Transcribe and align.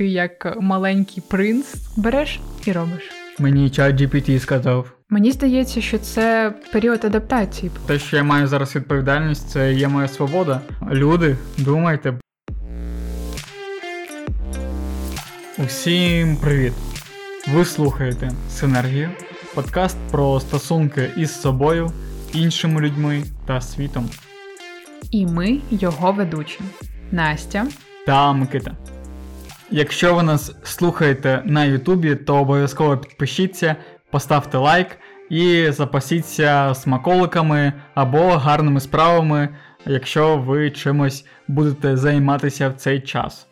ти 0.00 0.06
як 0.06 0.56
маленький 0.60 1.22
принц 1.28 1.74
береш 1.96 2.40
і 2.64 2.72
робиш. 2.72 3.10
Мені 3.38 3.70
чат 3.70 4.00
GPT 4.00 4.38
сказав. 4.38 4.92
Мені 5.08 5.32
здається, 5.32 5.80
що 5.80 5.98
це 5.98 6.54
період 6.72 7.04
адаптації. 7.04 7.72
Те, 7.86 7.98
що 7.98 8.16
я 8.16 8.22
маю 8.22 8.46
зараз 8.46 8.76
відповідальність, 8.76 9.50
це 9.50 9.72
є 9.72 9.88
моя 9.88 10.08
свобода. 10.08 10.60
Люди, 10.90 11.36
думайте. 11.58 12.14
Усім 15.64 16.36
привіт! 16.36 16.72
Ви 17.54 17.64
слухаєте 17.64 18.30
Синергію, 18.50 19.10
подкаст 19.54 19.96
про 20.10 20.40
стосунки 20.40 21.10
із 21.16 21.40
собою, 21.40 21.90
іншими 22.32 22.80
людьми 22.80 23.22
та 23.46 23.60
світом. 23.60 24.10
І 25.10 25.26
ми 25.26 25.58
його 25.70 26.12
ведучі 26.12 26.60
Настя 27.12 27.66
та 28.06 28.32
Микита. 28.32 28.76
Якщо 29.72 30.14
ви 30.14 30.22
нас 30.22 30.56
слухаєте 30.62 31.42
на 31.46 31.64
Ютубі, 31.64 32.14
то 32.16 32.36
обов'язково 32.36 32.98
підпишіться, 32.98 33.76
поставте 34.10 34.58
лайк 34.58 34.98
і 35.28 35.70
запасіться 35.70 36.74
смаколиками 36.74 37.72
або 37.94 38.18
гарними 38.18 38.80
справами, 38.80 39.48
якщо 39.86 40.36
ви 40.36 40.70
чимось 40.70 41.26
будете 41.48 41.96
займатися 41.96 42.68
в 42.68 42.74
цей 42.74 43.00
час. 43.00 43.48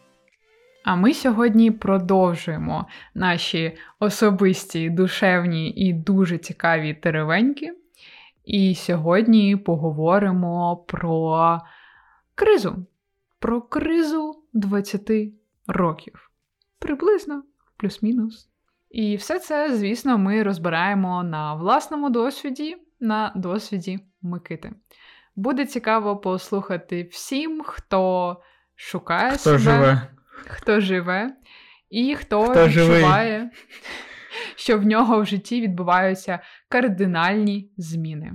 А 0.84 0.96
ми 0.96 1.14
сьогодні 1.14 1.70
продовжуємо 1.70 2.86
наші 3.14 3.76
особисті, 4.00 4.90
душевні 4.90 5.70
і 5.70 5.92
дуже 5.92 6.38
цікаві 6.38 6.94
теревеньки. 6.94 7.72
І 8.44 8.74
сьогодні 8.74 9.56
поговоримо 9.56 10.76
про 10.88 11.60
кризу. 12.34 12.86
Про 13.38 13.62
кризу 13.62 14.34
20 14.52 15.10
років. 15.68 16.30
Приблизно, 16.78 17.42
плюс-мінус. 17.76 18.48
І 18.90 19.16
все 19.16 19.38
це, 19.38 19.76
звісно, 19.76 20.18
ми 20.18 20.42
розбираємо 20.42 21.22
на 21.22 21.54
власному 21.54 22.10
досвіді, 22.10 22.76
на 23.00 23.32
досвіді 23.36 23.98
Микити. 24.22 24.72
Буде 25.36 25.66
цікаво 25.66 26.16
послухати 26.16 27.08
всім, 27.12 27.62
хто 27.66 28.36
шукає 28.76 29.30
хто 29.30 29.38
себе, 29.38 29.58
живе. 29.58 30.08
хто 30.46 30.80
живе, 30.80 31.36
і 31.90 32.14
хто, 32.14 32.42
хто 32.42 32.68
відчуває, 32.68 33.38
живий. 33.38 33.50
що 34.56 34.78
в 34.78 34.86
нього 34.86 35.20
в 35.20 35.26
житті 35.26 35.60
відбуваються 35.60 36.38
кардинальні 36.68 37.70
зміни. 37.76 38.32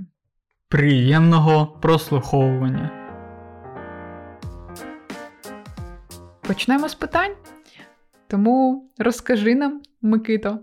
Приємного 0.68 1.66
прослуховування. 1.66 3.03
Почнемо 6.54 6.88
з 6.88 6.94
питань. 6.94 7.32
Тому 8.28 8.90
розкажи 8.98 9.54
нам, 9.54 9.82
Микито, 10.02 10.58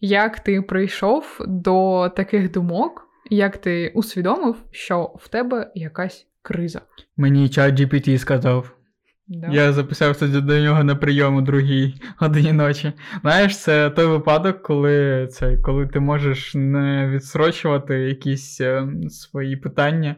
як 0.00 0.40
ти 0.40 0.62
прийшов 0.62 1.38
до 1.48 2.08
таких 2.16 2.50
думок, 2.50 3.08
як 3.30 3.56
ти 3.56 3.92
усвідомив, 3.94 4.56
що 4.70 5.14
в 5.18 5.28
тебе 5.28 5.72
якась 5.74 6.26
криза? 6.42 6.80
Мені 7.16 7.48
чат 7.48 7.80
GPT 7.80 8.18
сказав. 8.18 8.76
Да. 9.28 9.48
Я 9.48 9.72
записався 9.72 10.28
до 10.28 10.60
нього 10.60 10.84
на 10.84 10.96
прийом 10.96 11.36
у 11.36 11.40
другій 11.40 11.94
годині 12.18 12.52
ночі. 12.52 12.92
Знаєш, 13.22 13.58
це 13.58 13.90
той 13.90 14.06
випадок, 14.06 14.62
коли 14.62 15.28
це, 15.30 15.56
коли 15.56 15.86
ти 15.86 16.00
можеш 16.00 16.54
не 16.54 17.10
відсрочувати 17.10 17.94
якісь 17.94 18.60
е, 18.60 18.88
свої 19.08 19.56
питання, 19.56 20.16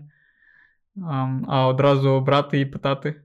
а, 1.11 1.41
а 1.49 1.67
одразу 1.67 2.21
брати 2.21 2.61
і 2.61 2.67
питати. 2.67 3.24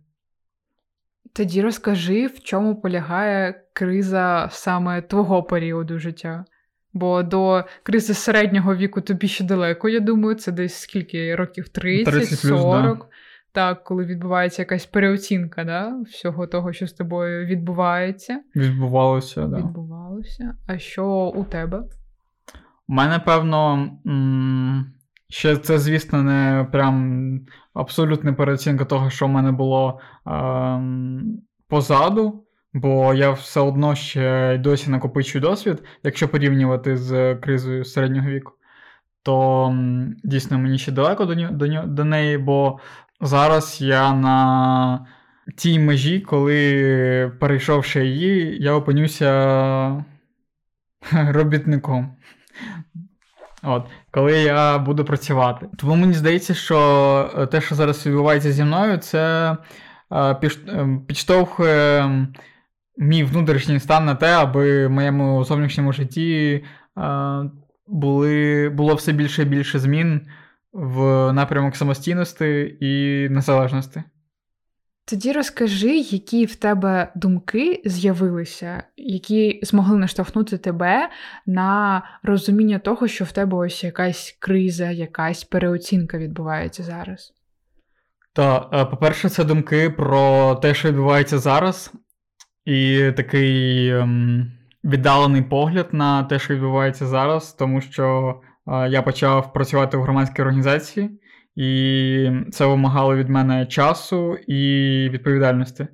Тоді 1.40 1.62
розкажи, 1.62 2.28
в 2.28 2.40
чому 2.44 2.76
полягає 2.76 3.64
криза 3.74 4.50
саме 4.52 5.02
твого 5.02 5.44
періоду 5.44 6.00
життя. 6.00 6.46
Бо 6.94 7.24
до 7.24 7.64
кризи 7.84 8.14
середнього 8.14 8.76
віку 8.76 9.02
тобі 9.02 9.28
ще 9.28 9.44
далеко, 9.44 9.90
я 9.90 10.00
думаю, 10.00 10.36
це 10.36 10.52
десь 10.52 10.76
скільки 10.76 11.36
років 11.36 11.70
30, 11.70 12.14
30 12.14 12.42
плюс, 12.42 12.62
40. 12.62 13.00
да. 13.00 13.06
Так, 13.52 13.84
коли 13.84 14.06
відбувається 14.06 14.62
якась 14.62 14.86
переоцінка 14.86 15.64
да, 15.64 16.02
всього 16.10 16.48
того, 16.48 16.74
що 16.74 16.88
з 16.88 16.94
тобою 16.94 17.46
відбувається. 17.46 18.42
Відбувалося, 18.56 19.42
так. 19.42 19.50
Да. 19.50 19.58
Відбувалося. 19.58 20.56
А 20.68 20.78
що 20.78 21.34
у 21.36 21.44
тебе? 21.44 21.84
У 22.88 22.94
мене, 22.94 23.20
певно, 23.20 23.90
м- 24.08 24.94
ще 25.30 25.58
це, 25.58 25.80
звісно, 25.80 26.24
не 26.24 26.68
прям 26.72 27.40
абсолютна 27.74 28.34
переоцінка 28.34 28.86
того, 28.86 29.10
що 29.10 29.26
в 29.26 29.30
мене 29.30 29.52
було 29.52 30.00
ем, 30.26 31.42
позаду, 31.68 32.46
бо 32.74 33.14
я 33.14 33.32
все 33.32 33.60
одно 33.60 33.96
ще 33.96 34.58
досі 34.58 34.90
накопичую 34.92 35.42
досвід, 35.42 35.84
якщо 36.04 36.30
порівнювати 36.30 36.98
з 36.98 37.36
кризою 37.36 37.86
середнього 37.86 38.30
віку. 38.30 38.54
То 39.24 39.76
дійсно 40.24 40.60
мені 40.60 40.78
ще 40.78 40.92
далеко 40.92 41.26
до, 41.26 41.36
до, 41.36 41.84
до 41.86 42.06
неї, 42.06 42.38
бо 42.38 42.80
зараз 43.22 43.82
я 43.82 44.14
на 44.14 45.08
тій 45.58 45.80
межі, 45.80 46.20
коли 46.20 47.32
перейшовши 47.40 48.06
її, 48.06 48.64
я 48.64 48.74
опинюся 48.74 50.06
робітником. 51.12 52.16
От, 53.64 53.86
коли 54.12 54.40
я 54.40 54.78
буду 54.78 55.06
працювати. 55.06 55.68
Тому 55.78 55.96
мені 55.96 56.14
здається, 56.14 56.54
що 56.54 57.48
те, 57.52 57.62
що 57.62 57.76
зараз 57.76 58.06
відбувається 58.06 58.52
зі 58.52 58.64
мною, 58.64 58.98
це 58.98 59.56
е, 60.12 60.36
підштовхує 61.08 62.28
мій 62.98 63.24
внутрішній 63.24 63.80
стан 63.80 64.06
на 64.06 64.16
те, 64.16 64.36
аби 64.36 64.88
в 64.88 64.90
моєму 64.90 65.44
зовнішньому 65.44 65.94
житті 65.94 66.64
е, 66.98 67.02
були, 67.88 68.70
було 68.70 68.96
все 68.96 69.12
більше 69.12 69.42
і 69.42 69.46
більше 69.46 69.80
змін 69.80 70.22
в 70.74 71.32
напрямок 71.34 71.76
самостійності 71.76 72.78
і 72.80 73.28
незалежності. 73.30 74.04
Тоді 75.10 75.32
розкажи, 75.32 75.98
які 75.98 76.46
в 76.46 76.56
тебе 76.56 77.12
думки 77.16 77.82
з'явилися, 77.86 78.84
які 78.98 79.60
змогли 79.64 79.98
наштовхнути 79.98 80.58
тебе 80.58 81.10
на 81.46 82.02
розуміння 82.24 82.80
того, 82.80 83.08
що 83.08 83.26
в 83.26 83.32
тебе 83.32 83.58
ось 83.58 83.84
якась 83.84 84.38
криза, 84.40 84.90
якась 84.92 85.44
переоцінка 85.44 86.18
відбувається 86.18 86.84
зараз. 86.84 87.34
Та, 88.34 88.60
по-перше, 88.86 89.30
це 89.30 89.44
думки 89.44 89.90
про 89.90 90.56
те, 90.56 90.74
що 90.74 90.88
відбувається 90.88 91.38
зараз, 91.38 91.94
і 92.66 93.12
такий 93.18 93.90
ем, 93.90 94.52
віддалений 94.84 95.42
погляд 95.42 95.88
на 95.92 96.24
те, 96.24 96.40
що 96.40 96.54
відбувається 96.54 97.06
зараз, 97.08 97.54
тому 97.54 97.82
що 97.82 98.36
е, 98.68 98.90
я 98.90 99.02
почав 99.02 99.54
працювати 99.54 99.98
в 99.98 100.02
громадській 100.02 100.42
організації. 100.42 101.20
І 101.56 102.32
це 102.52 102.66
вимагало 102.66 103.16
від 103.16 103.30
мене 103.30 103.66
часу 103.66 104.36
і 104.36 105.10
відповідальності. 105.10 105.88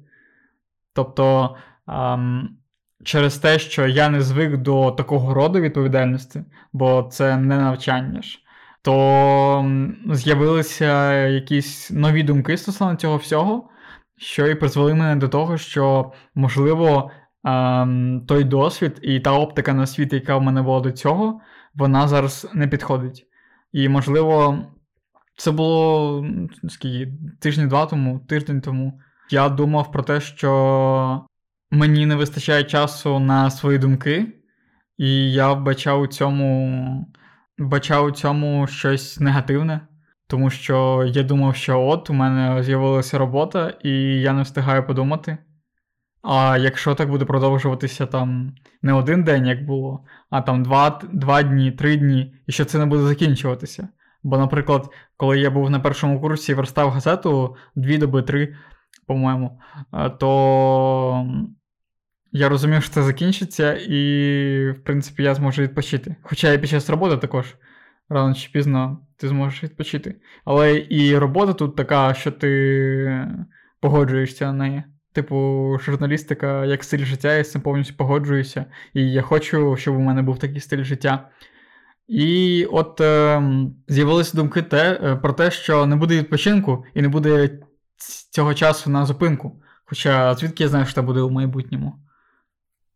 Тобто, 0.93 1.55
ем, 1.87 2.57
через 3.03 3.37
те, 3.37 3.59
що 3.59 3.87
я 3.87 4.09
не 4.09 4.21
звик 4.21 4.57
до 4.57 4.91
такого 4.91 5.33
роду 5.33 5.59
відповідальності, 5.59 6.43
бо 6.73 7.03
це 7.11 7.37
не 7.37 7.57
навчання 7.57 8.21
ж, 8.21 8.39
то 8.81 9.65
з'явилися 10.11 11.13
якісь 11.27 11.91
нові 11.91 12.23
думки 12.23 12.57
стосовно 12.57 12.95
цього 12.95 13.17
всього, 13.17 13.69
що 14.17 14.47
і 14.47 14.55
призвели 14.55 14.93
мене 14.93 15.15
до 15.15 15.27
того, 15.27 15.57
що, 15.57 16.11
можливо, 16.35 17.11
той 18.27 18.43
досвід 18.43 18.99
і 19.01 19.19
та 19.19 19.31
оптика 19.31 19.73
на 19.73 19.85
світ, 19.85 20.13
яка 20.13 20.37
в 20.37 20.41
мене 20.41 20.61
була 20.61 20.79
до 20.79 20.91
цього, 20.91 21.41
вона 21.75 22.07
зараз 22.07 22.47
не 22.53 22.67
підходить. 22.67 23.27
І, 23.71 23.89
можливо. 23.89 24.65
Це 25.37 25.51
було 25.51 26.25
скільки, 26.69 27.13
тижні 27.39 27.67
два 27.67 27.85
тому, 27.85 28.19
тиждень 28.19 28.61
тому. 28.61 28.99
Я 29.29 29.49
думав 29.49 29.91
про 29.91 30.03
те, 30.03 30.21
що 30.21 31.25
мені 31.71 32.05
не 32.05 32.15
вистачає 32.15 32.63
часу 32.63 33.19
на 33.19 33.51
свої 33.51 33.77
думки, 33.77 34.27
і 34.97 35.31
я 35.31 35.53
вбачав 35.53 36.01
у 36.01 36.07
цьому 36.07 37.05
вбачав 37.57 38.05
у 38.05 38.11
цьому 38.11 38.67
щось 38.67 39.19
негативне, 39.19 39.87
тому 40.27 40.49
що 40.49 41.05
я 41.13 41.23
думав, 41.23 41.55
що 41.55 41.81
от 41.81 42.09
у 42.09 42.13
мене 42.13 42.63
з'явилася 42.63 43.17
робота, 43.17 43.69
і 43.83 43.91
я 44.21 44.33
не 44.33 44.41
встигаю 44.41 44.87
подумати. 44.87 45.37
А 46.21 46.57
якщо 46.57 46.95
так 46.95 47.09
буде 47.09 47.25
продовжуватися 47.25 48.05
там 48.05 48.55
не 48.81 48.93
один 48.93 49.23
день, 49.23 49.45
як 49.45 49.65
було, 49.65 50.05
а 50.29 50.41
там 50.41 50.63
два, 50.63 51.01
два 51.13 51.43
дні, 51.43 51.71
три 51.71 51.97
дні, 51.97 52.35
і 52.47 52.51
що 52.51 52.65
це 52.65 52.79
не 52.79 52.85
буде 52.85 53.03
закінчуватися. 53.03 53.87
Бо, 54.25 54.37
наприклад, 54.37 54.89
коли 55.17 55.39
я 55.39 55.49
був 55.49 55.69
на 55.69 55.79
першому 55.79 56.21
курсі 56.21 56.51
і 56.51 56.55
верстав 56.55 56.89
газету 56.89 57.55
дві 57.75 57.97
доби, 57.97 58.21
три, 58.21 58.55
по-моєму, 59.07 59.59
то 60.19 61.27
я 62.31 62.49
розумів, 62.49 62.83
що 62.83 62.93
це 62.93 63.03
закінчиться, 63.03 63.73
і, 63.73 64.01
в 64.71 64.83
принципі, 64.83 65.23
я 65.23 65.35
зможу 65.35 65.61
відпочити. 65.61 66.15
Хоча 66.21 66.53
і 66.53 66.57
під 66.57 66.69
час 66.69 66.89
роботи 66.89 67.17
також 67.17 67.55
рано 68.09 68.33
чи 68.33 68.49
пізно 68.53 69.07
ти 69.17 69.27
зможеш 69.27 69.63
відпочити. 69.63 70.15
Але 70.45 70.85
і 70.89 71.17
робота 71.17 71.53
тут 71.53 71.75
така, 71.75 72.13
що 72.13 72.31
ти 72.31 73.27
погоджуєшся 73.79 74.45
на 74.45 74.53
неї. 74.53 74.83
Типу, 75.13 75.35
журналістика 75.81 76.65
як 76.65 76.83
стиль 76.83 77.05
життя, 77.05 77.33
я 77.33 77.43
з 77.43 77.51
цим 77.51 77.61
повністю 77.61 77.95
погоджуюся. 77.97 78.65
І 78.93 79.11
я 79.11 79.21
хочу, 79.21 79.75
щоб 79.75 79.95
у 79.95 79.99
мене 79.99 80.21
був 80.21 80.39
такий 80.39 80.59
стиль 80.59 80.83
життя. 80.83 81.29
І 82.07 82.65
от 82.71 83.01
е, 83.01 83.41
з'явилися 83.87 84.37
думки 84.37 84.61
те, 84.61 84.99
е, 85.03 85.15
про 85.15 85.33
те, 85.33 85.51
що 85.51 85.85
не 85.85 85.95
буде 85.95 86.17
відпочинку 86.17 86.85
і 86.93 87.01
не 87.01 87.07
буде 87.07 87.59
цього 88.31 88.53
часу 88.53 88.89
на 88.89 89.05
зупинку. 89.05 89.61
Хоча 89.85 90.35
звідки 90.35 90.63
я 90.63 90.69
знаю, 90.69 90.85
що 90.85 90.95
це 90.95 91.01
буде 91.01 91.21
у 91.21 91.29
майбутньому. 91.29 91.93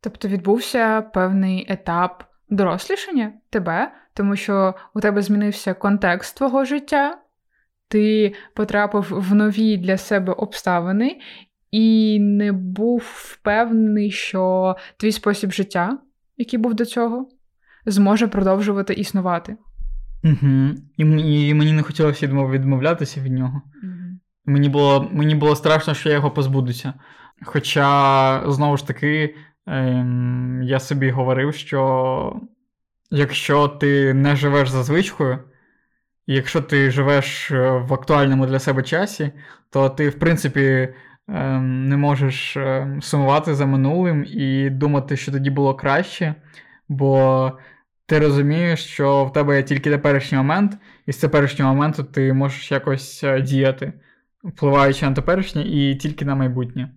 Тобто 0.02 0.28
відбувся 0.28 1.02
певний 1.02 1.66
етап 1.70 2.24
дорослішання 2.50 3.34
тебе, 3.50 3.92
тому 4.14 4.36
що 4.36 4.74
у 4.94 5.00
тебе 5.00 5.22
змінився 5.22 5.74
контекст 5.74 6.38
твого 6.38 6.66
життя, 6.66 7.18
ти 7.88 8.34
потрапив 8.54 9.08
в 9.10 9.36
нові 9.36 9.78
для 9.78 9.98
себе 9.98 10.34
обставини 10.34 11.20
і 11.72 12.20
не 12.20 12.52
був 12.52 13.04
впевнений, 13.06 14.12
що 14.12 14.76
твій 14.98 15.12
спосіб 15.12 15.52
життя, 15.52 15.98
який 16.38 16.60
був 16.60 16.74
до 16.74 16.86
цього, 16.86 17.30
зможе 17.86 18.28
продовжувати 18.28 18.94
існувати. 18.94 19.58
Угу. 20.24 20.70
І 20.98 21.06
мені 21.06 21.50
і 21.50 21.54
мені 21.54 21.74
не 21.74 21.84
хотілося 21.84 22.28
відмовлятися 22.28 23.22
від 23.22 23.34
нього. 23.34 23.62
Угу. 23.84 23.94
Мені 24.46 24.70
було 24.70 25.10
мені 25.12 25.36
було 25.36 25.56
страшно, 25.56 25.94
що 25.94 26.10
я 26.10 26.16
його 26.16 26.32
позбудуся. 26.32 26.94
Хоча, 27.46 28.44
знову 28.52 28.78
ж 28.78 28.88
таки, 28.88 29.36
ем, 29.68 30.62
я 30.64 30.80
собі 30.80 31.10
говорив, 31.10 31.56
що 31.56 32.42
якщо 33.12 33.68
ти 33.68 34.14
не 34.14 34.36
живеш 34.36 34.70
за 34.70 34.84
звичкою, 34.84 35.40
і 36.28 36.34
якщо 36.36 36.62
ти 36.62 36.92
живеш 36.92 37.52
е, 37.52 37.72
в 37.72 37.94
актуальному 37.94 38.46
для 38.46 38.60
себе 38.60 38.84
часі, 38.84 39.32
то 39.70 39.90
ти, 39.90 40.10
в 40.10 40.20
принципі, 40.20 40.94
ем, 41.28 41.90
не 41.90 41.98
можеш 41.98 42.58
ем, 42.58 43.02
сумувати 43.02 43.56
за 43.56 43.66
минулим 43.66 44.26
і 44.28 44.70
думати, 44.70 45.18
що 45.18 45.32
тоді 45.32 45.50
було 45.50 45.76
краще, 45.76 46.36
бо 46.90 47.52
ти 48.06 48.20
розумієш, 48.20 48.86
що 48.86 49.26
в 49.26 49.34
тебе 49.34 49.56
є 49.56 49.64
тільки 49.64 49.90
теперішній 49.90 50.38
момент, 50.38 50.78
і 51.06 51.12
з 51.12 51.18
теперішнього 51.18 51.74
моменту 51.74 52.04
ти 52.04 52.34
можеш 52.34 52.72
якось 52.72 53.24
е, 53.24 53.42
діяти, 53.42 53.94
впливаючи 54.44 55.06
на 55.06 55.14
теперішнє 55.14 55.62
і 55.62 55.96
тільки 55.96 56.26
на 56.26 56.36
майбутнє. 56.36 56.92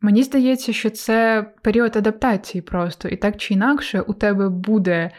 Мені 0.00 0.22
здається, 0.22 0.72
що 0.72 0.90
це 0.90 1.46
період 1.62 1.96
адаптації 1.96 2.62
просто, 2.62 3.08
і 3.08 3.16
так 3.16 3.36
чи 3.36 3.54
інакше 3.54 4.00
у 4.00 4.14
тебе 4.14 4.48
буде 4.48 5.10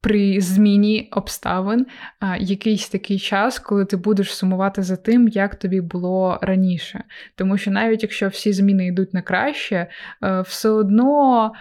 при 0.00 0.40
зміні 0.40 1.08
обставин 1.12 1.86
а, 2.20 2.36
якийсь 2.36 2.88
такий 2.88 3.18
час, 3.18 3.58
коли 3.58 3.84
ти 3.84 3.96
будеш 3.96 4.34
сумувати 4.34 4.82
за 4.82 4.96
тим, 4.96 5.28
як 5.28 5.54
тобі 5.54 5.80
було 5.80 6.38
раніше. 6.42 7.04
Тому 7.34 7.58
що 7.58 7.70
навіть 7.70 8.02
якщо 8.02 8.28
всі 8.28 8.52
зміни 8.52 8.86
йдуть 8.86 9.14
на 9.14 9.22
краще, 9.22 9.86
а, 10.20 10.40
все 10.40 10.68
одно. 10.68 11.52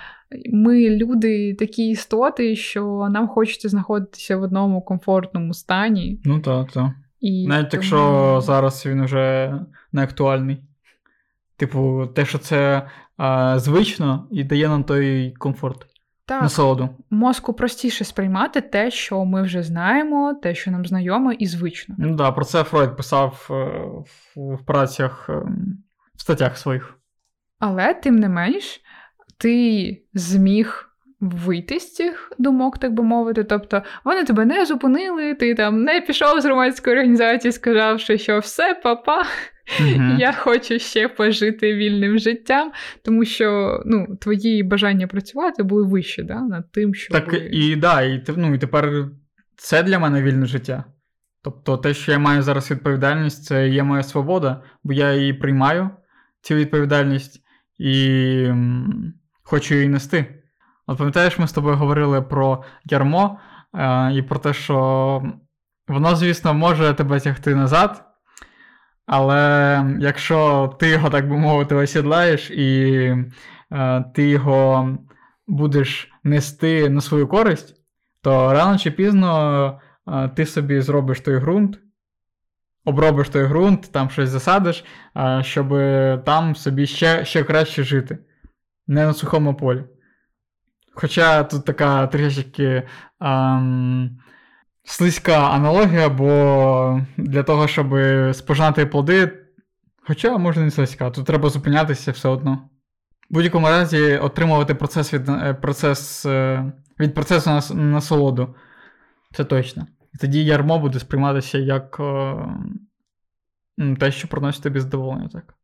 Ми 0.53 0.89
люди 0.89 1.53
такі 1.53 1.89
істоти, 1.89 2.55
що 2.55 3.07
нам 3.11 3.27
хочеться 3.27 3.69
знаходитися 3.69 4.37
в 4.37 4.41
одному 4.41 4.81
комфортному 4.81 5.53
стані. 5.53 6.21
Ну 6.25 6.39
так, 6.39 6.71
так. 6.71 6.91
І 7.19 7.47
Навіть 7.47 7.69
тому... 7.69 7.81
якщо 7.81 8.41
зараз 8.43 8.85
він 8.85 9.03
вже 9.03 9.53
не 9.91 10.03
актуальний. 10.03 10.57
Типу, 11.57 12.07
те, 12.15 12.25
що 12.25 12.37
це 12.37 12.87
а, 13.17 13.59
звично 13.59 14.27
і 14.31 14.43
дає 14.43 14.67
нам 14.67 14.83
той 14.83 15.31
комфорт. 15.31 15.85
Так, 16.25 16.41
насолоду. 16.41 16.89
Мозку 17.09 17.53
простіше 17.53 18.03
сприймати 18.03 18.61
те, 18.61 18.91
що 18.91 19.25
ми 19.25 19.41
вже 19.41 19.63
знаємо, 19.63 20.33
те, 20.33 20.55
що 20.55 20.71
нам 20.71 20.85
знайомо 20.85 21.31
і 21.31 21.45
звично. 21.45 21.95
Ну 21.97 22.15
да, 22.15 22.31
про 22.31 22.45
це 22.45 22.63
Фройд 22.63 22.97
писав 22.97 23.47
е, 23.49 23.53
в, 23.55 24.55
в 24.55 24.65
працях, 24.65 25.25
е, 25.29 25.33
в 26.15 26.21
статтях 26.21 26.57
своїх. 26.57 26.95
Але, 27.59 27.93
тим 27.93 28.15
не 28.15 28.29
менш, 28.29 28.81
ти 29.39 29.97
зміг 30.13 30.89
вийти 31.19 31.79
з 31.79 31.93
цих 31.93 32.31
думок, 32.39 32.77
так 32.77 32.93
би 32.93 33.03
мовити. 33.03 33.43
Тобто 33.43 33.83
вони 34.05 34.23
тебе 34.23 34.45
не 34.45 34.65
зупинили, 34.65 35.33
ти 35.33 35.55
там 35.55 35.83
не 35.83 36.01
пішов 36.01 36.41
з 36.41 36.45
громадської 36.45 36.95
організації, 36.95 37.51
сказавши, 37.51 38.17
що 38.17 38.39
все, 38.39 38.79
папа. 38.83 39.23
Я 40.17 40.33
хочу 40.33 40.79
ще 40.79 41.07
пожити 41.07 41.73
вільним 41.73 42.19
життям, 42.19 42.71
тому 43.05 43.25
що 43.25 43.79
ну, 43.85 44.17
твої 44.21 44.63
бажання 44.63 45.07
працювати 45.07 45.63
були 45.63 45.83
вищі 45.83 46.23
да, 46.23 46.41
над 46.41 46.71
тим, 46.71 46.95
що. 46.95 47.13
Так, 47.13 47.35
і 47.51 47.75
да, 47.75 48.01
і, 48.01 48.23
ну, 48.37 48.55
і 48.55 48.57
тепер 48.57 49.07
це 49.55 49.83
для 49.83 49.99
мене 49.99 50.21
вільне 50.21 50.45
життя. 50.45 50.83
Тобто, 51.43 51.77
те, 51.77 51.93
що 51.93 52.11
я 52.11 52.19
маю 52.19 52.41
зараз 52.41 52.71
відповідальність, 52.71 53.43
це 53.43 53.69
є 53.69 53.83
моя 53.83 54.03
свобода, 54.03 54.63
бо 54.83 54.93
я 54.93 55.13
її 55.13 55.33
приймаю, 55.33 55.89
цю 56.41 56.55
відповідальність, 56.55 57.41
і 57.77 58.51
хочу 59.49 59.75
її 59.75 59.89
нести. 59.89 60.43
От 60.87 60.97
пам'ятаєш, 60.97 61.39
ми 61.39 61.47
з 61.47 61.51
тобою 61.51 61.75
говорили 61.75 62.21
про 62.21 62.63
ярмо 62.85 63.39
е, 63.75 64.13
і 64.13 64.21
про 64.21 64.39
те, 64.39 64.53
що 64.53 65.23
воно, 65.87 66.15
звісно, 66.15 66.53
може 66.53 66.93
тебе 66.93 67.19
тягти 67.19 67.55
назад. 67.55 68.05
Але 69.11 69.83
якщо 69.99 70.67
ти 70.79 70.89
його, 70.89 71.09
так 71.09 71.29
би 71.29 71.37
мовити, 71.37 71.75
осідлаєш 71.75 72.51
і 72.51 72.93
е, 73.71 74.03
ти 74.15 74.29
його 74.29 74.89
будеш 75.47 76.11
нести 76.23 76.89
на 76.89 77.01
свою 77.01 77.27
користь, 77.27 77.75
то 78.21 78.53
рано 78.53 78.77
чи 78.77 78.91
пізно 78.91 79.81
е, 80.07 80.29
ти 80.35 80.45
собі 80.45 80.81
зробиш 80.81 81.19
той 81.19 81.37
ґрунт, 81.37 81.79
обробиш 82.85 83.29
той 83.29 83.45
ґрунт, 83.45 83.91
там 83.91 84.09
щось 84.09 84.29
засадиш, 84.29 84.85
е, 85.17 85.41
щоб 85.43 85.69
там 86.25 86.55
собі 86.55 86.87
ще 86.87 87.25
ще 87.25 87.43
краще 87.43 87.83
жити, 87.83 88.17
не 88.89 89.05
на 89.05 89.13
сухому 89.13 89.55
полі. 89.55 89.83
Хоча 90.93 91.43
тут 91.43 91.65
така 91.65 92.07
трішки. 92.07 92.87
Ем, 93.21 94.19
слизька 94.83 95.49
аналогія, 95.49 96.09
бо 96.09 97.01
для 97.17 97.43
того, 97.43 97.67
щоб 97.67 97.95
спожнати 98.35 98.85
плоди, 98.85 99.31
хоча 100.07 100.37
може 100.37 100.59
не 100.59 100.71
слизька, 100.71 101.09
тут 101.09 101.25
треба 101.25 101.49
зупинятися 101.49 102.11
все 102.11 102.29
одно. 102.29 102.69
В 103.29 103.33
будь-якому 103.33 103.67
разі 103.67 104.17
отримувати 104.17 104.75
процес 104.75 105.13
від 105.13 105.29
е, 105.29 105.53
процес, 105.53 106.25
е, 106.25 106.71
від 106.99 107.13
процесу 107.13 107.75
насолоду. 107.75 108.55
Це 109.33 109.43
точно. 109.43 109.87
Тоді 110.21 110.45
ярмо 110.45 110.79
буде 110.79 110.99
сприйматися 110.99 111.57
як 111.57 112.01
те, 113.99 114.11
що 114.11 114.27
приносить 114.27 114.63
тобі 114.63 114.79
задоволення, 114.79 115.29
так. 115.33 115.58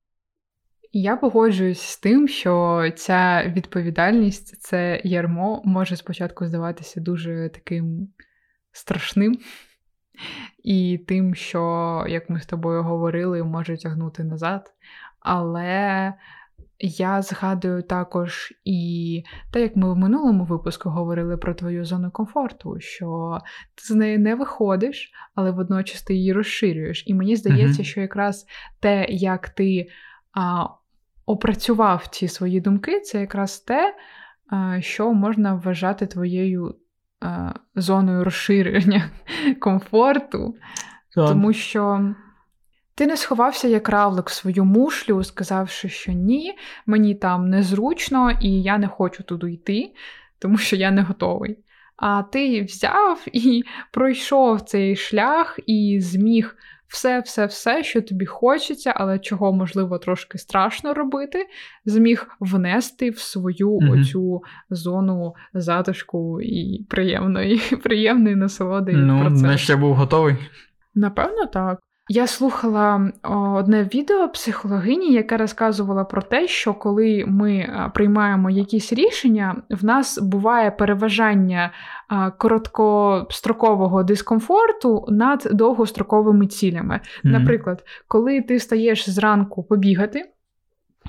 Я 0.97 1.17
погоджуюсь 1.17 1.81
з 1.81 1.97
тим, 1.97 2.27
що 2.27 2.83
ця 2.95 3.43
відповідальність, 3.55 4.61
це 4.61 5.01
ярмо 5.03 5.61
може 5.65 5.95
спочатку 5.95 6.45
здаватися 6.45 7.01
дуже 7.01 7.49
таким 7.53 8.07
страшним. 8.71 9.37
І 10.63 10.97
тим, 11.07 11.35
що, 11.35 12.05
як 12.09 12.29
ми 12.29 12.41
з 12.41 12.45
тобою 12.45 12.83
говорили, 12.83 13.43
може 13.43 13.77
тягнути 13.77 14.23
назад. 14.23 14.73
Але 15.19 16.13
я 16.79 17.21
згадую 17.21 17.83
також 17.83 18.53
і 18.65 19.23
те, 19.53 19.61
як 19.61 19.75
ми 19.75 19.93
в 19.93 19.97
минулому 19.97 20.45
випуску 20.45 20.89
говорили 20.89 21.37
про 21.37 21.53
твою 21.53 21.85
зону 21.85 22.11
комфорту, 22.11 22.79
що 22.79 23.39
ти 23.75 23.83
з 23.83 23.95
неї 23.95 24.17
не 24.17 24.35
виходиш, 24.35 25.11
але 25.33 25.51
водночас 25.51 26.03
ти 26.03 26.15
її 26.15 26.33
розширюєш. 26.33 27.03
І 27.07 27.13
мені 27.13 27.35
здається, 27.35 27.81
uh-huh. 27.81 27.85
що 27.85 28.01
якраз 28.01 28.45
те, 28.79 29.05
як 29.09 29.49
ти 29.49 29.87
а, 30.33 30.67
опрацював 31.25 32.07
ці 32.07 32.27
свої 32.27 32.61
думки, 32.61 32.99
це 32.99 33.19
якраз 33.19 33.59
те, 33.59 33.95
що 34.79 35.13
можна 35.13 35.55
вважати 35.55 36.05
твоєю 36.05 36.75
Е, 37.25 37.53
зоною 37.75 38.23
розширення 38.23 39.09
комфорту, 39.59 40.55
так. 41.15 41.29
тому 41.29 41.53
що 41.53 42.13
ти 42.95 43.05
не 43.05 43.17
сховався 43.17 43.67
як 43.67 43.89
равлик 43.89 44.29
в 44.29 44.33
свою 44.33 44.65
мушлю, 44.65 45.23
сказавши, 45.23 45.89
що 45.89 46.11
ні, 46.11 46.53
мені 46.85 47.15
там 47.15 47.49
незручно 47.49 48.31
і 48.41 48.61
я 48.61 48.77
не 48.77 48.87
хочу 48.87 49.23
туди 49.23 49.51
йти, 49.51 49.93
тому 50.39 50.57
що 50.57 50.75
я 50.75 50.91
не 50.91 51.01
готовий. 51.01 51.59
А 51.97 52.23
ти 52.23 52.61
взяв 52.61 53.25
і 53.33 53.63
пройшов 53.91 54.61
цей 54.61 54.95
шлях 54.95 55.59
і 55.65 55.99
зміг 56.01 56.55
все-все-все, 56.87 57.83
що 57.83 58.01
тобі 58.01 58.25
хочеться, 58.25 58.93
але 58.95 59.19
чого, 59.19 59.53
можливо, 59.53 59.97
трошки 59.97 60.37
страшно 60.37 60.93
робити, 60.93 61.47
зміг 61.85 62.27
внести 62.39 63.09
в 63.09 63.19
свою 63.19 63.69
mm-hmm. 63.69 64.01
оцю 64.01 64.41
зону 64.69 65.33
затишку 65.53 66.41
і 66.41 66.85
приємної, 66.89 67.61
приємної 67.83 68.35
насолоди. 68.35 68.93
Ну, 68.93 69.29
не 69.29 69.57
ще 69.57 69.75
був 69.75 69.93
готовий. 69.95 70.35
Напевно, 70.95 71.45
так. 71.45 71.79
Я 72.09 72.27
слухала 72.27 73.11
одне 73.55 73.83
відео 73.83 74.29
психологині, 74.29 75.13
яка 75.13 75.37
розказувала 75.37 76.03
про 76.03 76.21
те, 76.21 76.47
що 76.47 76.73
коли 76.73 77.25
ми 77.27 77.69
приймаємо 77.93 78.49
якісь 78.49 78.93
рішення, 78.93 79.55
в 79.69 79.85
нас 79.85 80.19
буває 80.21 80.71
переважання 80.71 81.71
короткострокового 82.37 84.03
дискомфорту 84.03 85.05
над 85.09 85.47
довгостроковими 85.51 86.47
цілями. 86.47 86.95
Mm-hmm. 86.95 87.29
Наприклад, 87.31 87.83
коли 88.07 88.41
ти 88.41 88.59
стаєш 88.59 89.09
зранку 89.09 89.63
побігати. 89.63 90.31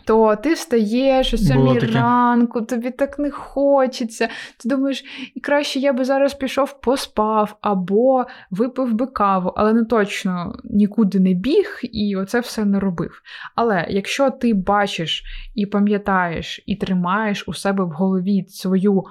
То 0.04 0.36
ти 0.36 0.54
встаєш 0.54 1.34
о 1.34 1.38
сьомій 1.38 1.78
ранку, 1.78 2.62
тобі 2.62 2.90
так 2.90 3.18
не 3.18 3.30
хочеться. 3.30 4.28
Ти 4.56 4.68
думаєш, 4.68 5.04
і 5.34 5.40
краще 5.40 5.78
я 5.78 5.92
би 5.92 6.04
зараз 6.04 6.34
пішов, 6.34 6.80
поспав 6.80 7.56
або 7.60 8.26
випив 8.50 8.94
би 8.94 9.06
каву, 9.06 9.52
але 9.56 9.72
не 9.72 9.84
точно 9.84 10.58
нікуди 10.64 11.20
не 11.20 11.34
біг 11.34 11.80
і 11.82 12.16
оце 12.16 12.40
все 12.40 12.64
не 12.64 12.80
робив. 12.80 13.22
Але 13.54 13.86
якщо 13.90 14.30
ти 14.30 14.54
бачиш 14.54 15.24
і 15.54 15.66
пам'ятаєш, 15.66 16.64
і 16.66 16.76
тримаєш 16.76 17.48
у 17.48 17.54
себе 17.54 17.84
в 17.84 17.90
голові 17.90 18.44
свою 18.48 19.04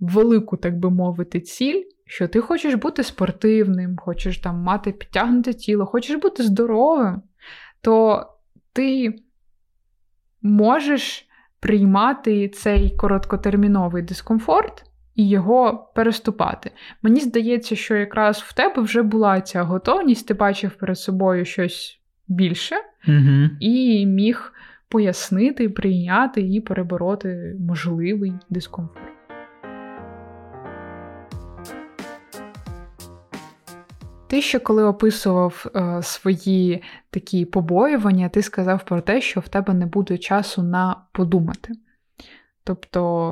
велику, 0.00 0.56
так 0.56 0.78
би 0.78 0.90
мовити, 0.90 1.40
ціль. 1.40 1.82
Що 2.06 2.28
ти 2.28 2.40
хочеш 2.40 2.74
бути 2.74 3.02
спортивним, 3.02 3.96
хочеш 3.96 4.38
там 4.38 4.56
мати 4.56 4.92
підтягнуте 4.92 5.54
тіло, 5.54 5.86
хочеш 5.86 6.16
бути 6.16 6.42
здоровим, 6.42 7.22
то 7.80 8.26
ти 8.72 9.14
можеш 10.44 11.28
приймати 11.60 12.48
цей 12.48 12.90
короткотерміновий 12.90 14.02
дискомфорт 14.02 14.84
і 15.14 15.28
його 15.28 15.92
переступати. 15.94 16.70
Мені 17.02 17.20
здається, 17.20 17.76
що 17.76 17.96
якраз 17.96 18.38
в 18.38 18.52
тебе 18.52 18.82
вже 18.82 19.02
була 19.02 19.40
ця 19.40 19.62
готовність, 19.62 20.28
ти 20.28 20.34
бачив 20.34 20.70
перед 20.70 20.98
собою 20.98 21.44
щось 21.44 22.00
більше 22.28 22.76
угу. 23.08 23.50
і 23.60 24.06
міг 24.06 24.52
пояснити, 24.88 25.68
прийняти 25.68 26.40
і 26.40 26.60
перебороти 26.60 27.56
можливий 27.60 28.32
дискомфорт. 28.50 29.13
Ти 34.34 34.42
ще 34.42 34.58
коли 34.58 34.84
описував 34.84 35.66
е, 35.76 36.02
свої 36.02 36.82
такі 37.10 37.44
побоювання, 37.44 38.28
ти 38.28 38.42
сказав 38.42 38.84
про 38.84 39.00
те, 39.00 39.20
що 39.20 39.40
в 39.40 39.48
тебе 39.48 39.74
не 39.74 39.86
буде 39.86 40.18
часу 40.18 40.62
на 40.62 40.96
подумати. 41.12 41.72
Тобто 42.64 43.30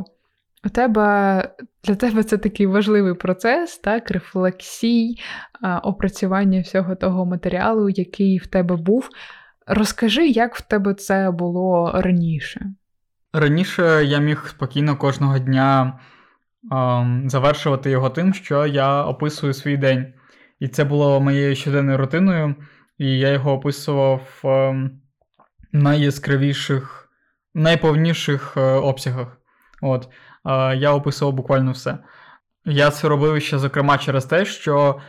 у 0.64 0.68
тебе, 0.68 1.49
для 1.85 1.94
тебе 1.94 2.23
це 2.23 2.38
такий 2.38 2.66
важливий 2.66 3.14
процес, 3.14 3.78
так, 3.78 4.11
рефлексій, 4.11 5.16
е, 5.64 5.80
опрацювання 5.82 6.61
всього 6.61 6.94
того 6.94 7.26
матеріалу, 7.26 7.88
який 7.88 8.38
в 8.38 8.47
тебе 8.47 8.76
був. 8.76 9.09
Розкажи, 9.66 10.26
як 10.26 10.54
в 10.54 10.61
тебе 10.61 10.94
це 10.94 11.30
було 11.30 11.92
раніше? 11.94 12.66
Раніше 13.32 14.04
я 14.04 14.18
міг 14.18 14.47
спокійно 14.49 14.97
кожного 14.97 15.38
дня 15.38 15.99
е, 16.73 17.28
завершувати 17.28 17.90
його 17.90 18.11
тим, 18.11 18.35
що 18.35 18.66
я 18.66 19.02
описую 19.04 19.54
свій 19.54 19.76
день. 19.76 20.12
І 20.62 20.69
це 20.69 20.85
було 20.85 21.21
моєю 21.21 21.57
щоденною 21.57 21.99
рутиною, 21.99 22.54
і 22.99 23.19
я 23.19 23.28
його 23.28 23.52
описував 23.52 24.21
в 24.42 24.49
ем, 24.49 25.00
найяскравіших, 25.73 27.09
найповніших 27.54 28.57
е, 28.57 28.61
обсягах. 28.61 29.38
От. 29.81 30.09
Я 30.76 30.92
описував 30.92 31.35
буквально 31.35 31.73
все. 31.73 31.99
Я 32.64 32.90
це 32.90 33.09
робив 33.09 33.42
ще, 33.42 33.59
зокрема, 33.59 33.99
через 33.99 34.25
те, 34.25 34.45
що 34.45 35.00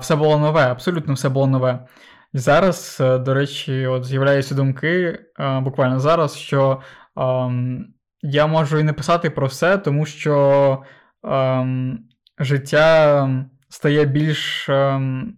все 0.00 0.16
було 0.16 0.38
нове, 0.38 0.62
абсолютно 0.62 1.14
все 1.14 1.28
було 1.28 1.46
нове. 1.46 1.86
І 2.32 2.38
зараз, 2.38 2.98
е, 3.00 3.18
до 3.18 3.34
речі, 3.34 3.86
от 3.86 4.04
з'являються 4.04 4.54
думки 4.54 5.18
е, 5.40 5.60
буквально 5.60 6.00
зараз, 6.00 6.36
що 6.36 6.80
ем, 7.16 7.86
я 8.22 8.46
можу 8.46 8.78
і 8.78 8.82
не 8.82 8.92
писати 8.92 9.30
про 9.30 9.46
все, 9.46 9.78
тому 9.78 10.06
що 10.06 10.82
ем, 11.24 11.98
життя 12.38 13.28
стає 13.74 14.04
більш 14.04 14.68
ем, 14.68 15.36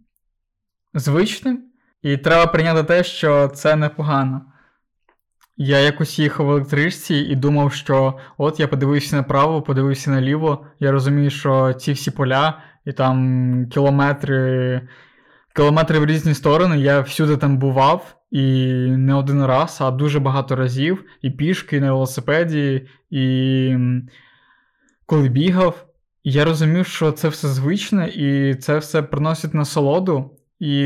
звичним, 0.95 1.63
і 2.03 2.17
треба 2.17 2.53
прийняти 2.53 2.83
те, 2.83 3.05
що 3.05 3.49
це 3.49 3.77
непогано. 3.77 4.43
Я 5.57 5.79
якось 5.79 6.19
їхав 6.19 6.47
в 6.47 6.51
електричці 6.51 7.15
і 7.15 7.37
думав, 7.37 7.73
що 7.73 8.19
от 8.39 8.61
я 8.61 8.69
подивився 8.69 9.17
направо, 9.17 9.63
подивився 9.63 10.11
наліво. 10.11 10.67
Я 10.81 10.93
розумію, 10.93 11.31
що 11.31 11.73
ці 11.73 11.93
всі 11.93 12.11
поля 12.11 12.63
і 12.85 12.93
там 12.93 13.69
кілометри 13.71 14.81
кілометри 15.55 15.99
в 15.99 16.07
різні 16.07 16.35
сторони. 16.35 16.79
Я 16.79 17.01
всюди 17.01 17.37
там 17.37 17.59
бував 17.59 18.17
і 18.31 18.67
не 18.91 19.15
один 19.15 19.45
раз, 19.45 19.79
а 19.81 19.91
дуже 19.91 20.21
багато 20.21 20.57
разів. 20.57 21.05
І 21.23 21.31
пішки, 21.31 21.77
і 21.77 21.81
на 21.81 21.93
велосипеді, 21.93 22.89
і 23.11 23.77
коли 25.07 25.29
бігав 25.29 25.87
я 26.29 26.45
розумів, 26.45 26.87
що 26.87 27.13
це 27.13 27.29
все 27.29 27.49
звичне, 27.49 28.09
і 28.09 28.55
це 28.55 28.79
все 28.79 29.03
приносить 29.03 29.55
насолоду. 29.55 30.31
І 30.59 30.79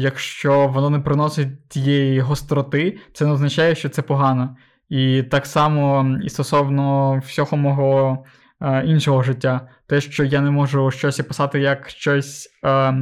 якщо 0.00 0.68
воно 0.68 0.90
не 0.90 0.98
приносить 0.98 1.68
тієї 1.68 2.20
гостроти, 2.20 2.98
це 3.12 3.26
не 3.26 3.32
означає, 3.32 3.74
що 3.74 3.88
це 3.88 4.02
погано. 4.02 4.56
І 4.88 5.22
так 5.22 5.46
само 5.46 6.06
і 6.24 6.28
стосовно 6.28 7.18
всього 7.26 7.56
мого 7.56 8.24
е, 8.60 8.84
іншого 8.86 9.22
життя, 9.22 9.68
те, 9.86 10.00
що 10.00 10.24
я 10.24 10.40
не 10.40 10.50
можу 10.50 10.90
щось 10.90 11.20
описати 11.20 11.60
як 11.60 11.88
щось 11.88 12.48
е, 12.64 12.94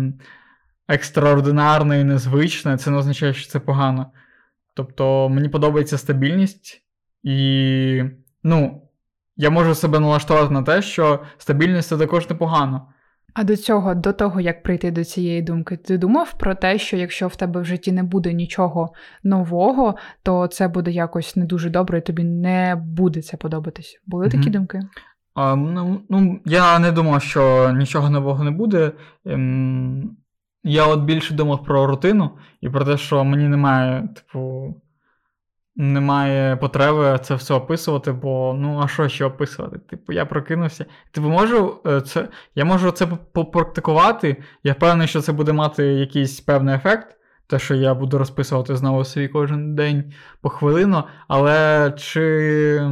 екстраординарне 0.88 2.00
і 2.00 2.04
незвичне, 2.04 2.76
це 2.76 2.90
не 2.90 2.96
означає, 2.96 3.34
що 3.34 3.50
це 3.50 3.60
погано. 3.60 4.12
Тобто 4.74 5.28
мені 5.28 5.48
подобається 5.48 5.98
стабільність, 5.98 6.82
і 7.22 8.02
ну, 8.42 8.83
я 9.36 9.50
можу 9.50 9.74
себе 9.74 10.00
налаштувати 10.00 10.54
на 10.54 10.62
те, 10.62 10.82
що 10.82 11.20
стабільність 11.38 11.88
це 11.88 11.98
також 11.98 12.30
непогано. 12.30 12.88
А 13.34 13.44
до 13.44 13.56
цього, 13.56 13.94
до 13.94 14.12
того, 14.12 14.40
як 14.40 14.62
прийти 14.62 14.90
до 14.90 15.04
цієї 15.04 15.42
думки, 15.42 15.76
ти 15.76 15.98
думав 15.98 16.34
про 16.38 16.54
те, 16.54 16.78
що 16.78 16.96
якщо 16.96 17.28
в 17.28 17.36
тебе 17.36 17.60
в 17.60 17.64
житті 17.64 17.92
не 17.92 18.02
буде 18.02 18.32
нічого 18.32 18.92
нового, 19.24 19.94
то 20.22 20.46
це 20.46 20.68
буде 20.68 20.90
якось 20.90 21.36
не 21.36 21.44
дуже 21.44 21.70
добре, 21.70 21.98
і 21.98 22.00
тобі 22.00 22.24
не 22.24 22.76
буде 22.76 23.22
це 23.22 23.36
подобатись. 23.36 24.02
Були 24.06 24.28
такі 24.28 24.48
mm-hmm. 24.48 24.52
думки? 24.52 24.80
А, 25.34 25.56
ну, 25.56 26.00
ну, 26.08 26.40
Я 26.44 26.78
не 26.78 26.92
думав, 26.92 27.22
що 27.22 27.72
нічого 27.72 28.10
нового 28.10 28.44
не 28.44 28.50
буде. 28.50 28.92
Ем, 29.26 30.16
Я 30.62 30.86
от 30.86 31.00
більше 31.00 31.34
думав 31.34 31.64
про 31.64 31.86
рутину 31.86 32.30
і 32.60 32.68
про 32.68 32.84
те, 32.84 32.96
що 32.96 33.24
мені 33.24 33.48
немає, 33.48 34.08
типу, 34.14 34.74
немає 35.76 36.56
потреби 36.56 37.18
це 37.22 37.34
все 37.34 37.54
описувати, 37.54 38.12
бо 38.12 38.54
ну 38.58 38.80
а 38.84 38.88
що 38.88 39.08
ще 39.08 39.24
описувати? 39.24 39.78
Типу, 39.78 40.12
я 40.12 40.26
прокинувся. 40.26 40.86
Типу, 41.10 41.28
можу 41.28 41.80
е, 41.86 42.00
це, 42.00 42.28
я 42.54 42.64
можу 42.64 42.90
це 42.90 43.06
попрактикувати. 43.06 44.42
Я 44.62 44.72
впевнений, 44.72 45.08
що 45.08 45.20
це 45.20 45.32
буде 45.32 45.52
мати 45.52 45.84
якийсь 45.84 46.40
певний 46.40 46.74
ефект, 46.74 47.16
те, 47.46 47.58
що 47.58 47.74
я 47.74 47.94
буду 47.94 48.18
розписувати 48.18 48.76
знову 48.76 49.04
свій 49.04 49.28
кожен 49.28 49.74
день 49.74 50.12
по 50.40 50.48
хвилину, 50.48 51.04
але 51.28 51.92
чи, 51.96 52.90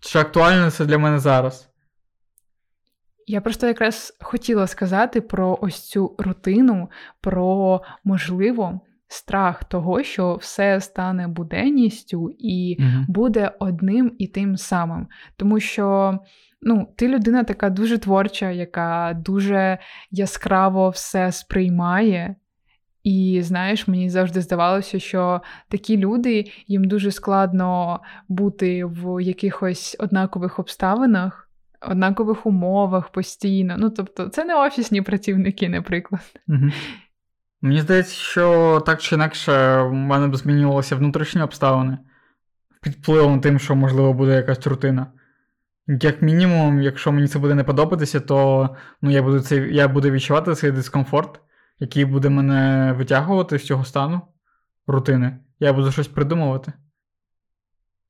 чи 0.00 0.18
актуально 0.18 0.70
це 0.70 0.84
для 0.84 0.98
мене 0.98 1.18
зараз? 1.18 1.70
Я 3.26 3.40
просто 3.40 3.66
якраз 3.66 4.16
хотіла 4.20 4.66
сказати 4.66 5.20
про 5.20 5.58
ось 5.60 5.88
цю 5.88 6.16
рутину, 6.18 6.90
про 7.20 7.80
можливо 8.04 8.80
страх 9.08 9.64
того, 9.64 10.02
що 10.02 10.34
все 10.34 10.80
стане 10.80 11.28
буденністю 11.28 12.30
і 12.38 12.76
mm 12.80 13.04
буде 13.08 13.50
одним 13.58 14.12
і 14.18 14.26
тим 14.26 14.56
самим. 14.56 15.06
Тому 15.36 15.60
що 15.60 16.18
ну, 16.62 16.88
ти 16.96 17.08
людина 17.08 17.44
така 17.44 17.70
дуже 17.70 17.98
творча, 17.98 18.50
яка 18.50 19.20
дуже 19.24 19.78
яскраво 20.10 20.88
все 20.88 21.32
сприймає. 21.32 22.36
І 23.06 23.40
знаєш, 23.42 23.88
мені 23.88 24.10
завжди 24.10 24.40
здавалося, 24.40 24.98
що 24.98 25.40
такі 25.68 25.96
люди 25.96 26.44
їм 26.66 26.84
дуже 26.84 27.10
складно 27.10 28.00
бути 28.28 28.84
в 28.84 29.24
якихось 29.24 29.96
однакових 29.98 30.58
обставинах, 30.58 31.50
однакових 31.90 32.46
умовах 32.46 33.08
постійно. 33.08 33.76
Ну, 33.78 33.90
тобто, 33.90 34.28
це 34.28 34.44
не 34.44 34.54
офісні 34.54 35.02
працівники, 35.02 35.68
наприклад. 35.68 36.40
Mm-hmm. 36.48 36.72
Мені 37.62 37.80
здається, 37.80 38.14
що 38.14 38.82
так 38.86 39.00
чи 39.00 39.14
інакше 39.14 39.82
в 39.82 39.92
мене 39.92 40.28
б 40.28 40.36
змінювалися 40.36 40.96
внутрішні 40.96 41.42
обставини 41.42 41.98
під 42.82 42.92
впливом 42.92 43.40
тим, 43.40 43.58
що, 43.58 43.76
можливо, 43.76 44.12
буде 44.12 44.34
якась 44.34 44.66
рутина. 44.66 45.06
Як 45.86 46.22
мінімум, 46.22 46.82
якщо 46.82 47.12
мені 47.12 47.28
це 47.28 47.38
буде 47.38 47.54
не 47.54 47.64
подобатися, 47.64 48.20
то 48.20 48.68
ну, 49.02 49.10
я 49.10 49.22
буду 49.22 49.40
цей, 49.40 49.74
я 49.74 49.88
буду 49.88 50.10
відчувати 50.10 50.54
цей 50.54 50.72
дискомфорт, 50.72 51.40
який 51.78 52.04
буде 52.04 52.28
мене 52.28 52.92
витягувати 52.98 53.58
з 53.58 53.66
цього 53.66 53.84
стану 53.84 54.20
рутини. 54.86 55.38
Я 55.60 55.72
буду 55.72 55.92
щось 55.92 56.08
придумувати. 56.08 56.72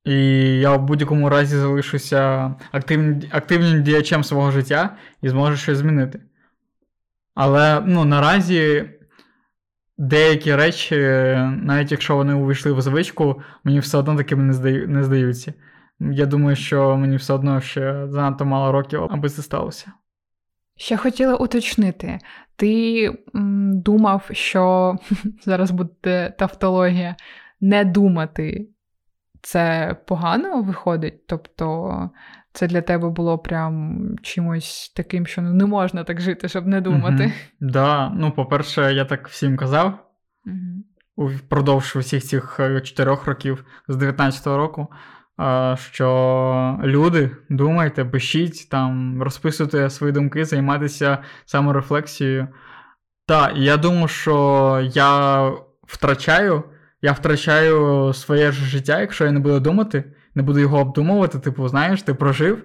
І 0.03 0.13
я 0.59 0.75
в 0.75 0.83
будь-якому 0.83 1.29
разі 1.29 1.57
залишуся 1.57 2.53
активним, 2.71 3.21
активним 3.31 3.83
діячем 3.83 4.23
свого 4.23 4.51
життя 4.51 4.97
і 5.21 5.29
зможу 5.29 5.57
щось 5.57 5.77
змінити. 5.77 6.21
Але 7.35 7.81
ну, 7.85 8.05
наразі 8.05 8.89
деякі 9.97 10.55
речі, 10.55 10.95
навіть 11.63 11.91
якщо 11.91 12.15
вони 12.15 12.33
увійшли 12.33 12.73
в 12.73 12.81
звичку, 12.81 13.41
мені 13.63 13.79
все 13.79 13.97
одно 13.97 14.15
такими 14.15 14.43
не, 14.43 14.53
здаю, 14.53 14.87
не 14.87 15.03
здаються. 15.03 15.53
Я 15.99 16.25
думаю, 16.25 16.55
що 16.55 16.97
мені 16.97 17.15
все 17.15 17.33
одно 17.33 17.61
ще 17.61 18.07
занадто 18.07 18.45
мало 18.45 18.71
років, 18.71 19.03
аби 19.11 19.29
це 19.29 19.41
сталося. 19.41 19.91
Ще 20.75 20.97
хотіла 20.97 21.35
уточнити, 21.35 22.19
ти 22.55 23.05
м, 23.35 23.81
думав, 23.81 24.29
що 24.31 24.95
зараз 25.45 25.71
буде 25.71 26.33
тавтологія, 26.37 27.15
не 27.61 27.85
думати 27.85 28.69
це 29.41 29.95
погано 30.07 30.61
виходить. 30.61 31.27
Тобто 31.27 32.09
це 32.57 32.67
для 32.67 32.81
тебе 32.81 33.09
було 33.09 33.37
прям 33.37 33.99
чимось 34.21 34.93
таким, 34.95 35.27
що 35.27 35.41
не 35.41 35.65
можна 35.65 36.03
так 36.03 36.21
жити, 36.21 36.47
щоб 36.47 36.67
не 36.67 36.81
думати. 36.81 37.23
Так, 37.23 37.31
да. 37.59 38.09
ну, 38.09 38.31
по-перше, 38.31 38.93
я 38.93 39.05
так 39.05 39.27
всім 39.27 39.57
казав. 39.57 39.99
Угу. 40.45 41.29
Впродовж 41.29 41.95
усіх 41.95 42.23
цих 42.23 42.59
е, 42.59 42.81
чотирьох 42.81 43.27
років 43.27 43.65
з 43.87 43.95
19-го 43.95 44.57
року, 44.57 44.87
що 45.75 46.79
люди, 46.83 47.31
думайте, 47.49 48.05
пишіть, 48.05 48.69
там, 48.69 49.23
розписуйте 49.23 49.89
свої 49.89 50.13
думки, 50.13 50.45
займайтеся 50.45 51.17
саморефлексією. 51.45 52.47
Так, 53.27 53.51
я 53.55 53.77
думаю, 53.77 54.07
що 54.07 54.89
я 54.93 55.51
втрачаю 55.87 56.63
я 57.01 57.11
втрачаю 57.11 58.13
своє 58.13 58.51
життя, 58.51 58.99
якщо 58.99 59.25
я 59.25 59.31
не 59.31 59.39
буду 59.39 59.59
думати, 59.59 60.03
не 60.37 60.43
буду 60.43 60.59
його 60.59 60.79
обдумувати, 60.79 61.39
типу, 61.39 61.67
знаєш, 61.67 62.01
ти 62.01 62.13
прожив. 62.13 62.63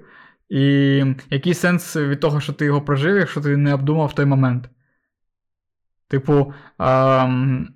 І 0.49 1.05
який 1.31 1.55
сенс 1.55 1.97
від 1.97 2.21
того, 2.21 2.41
що 2.41 2.53
ти 2.53 2.65
його 2.65 2.83
прожив, 2.83 3.17
якщо 3.17 3.41
ти 3.41 3.57
не 3.57 3.75
обдумав 3.75 4.07
в 4.07 4.15
той 4.15 4.27
момент? 4.27 4.69
Типу, 6.09 6.53
ем, 6.79 7.69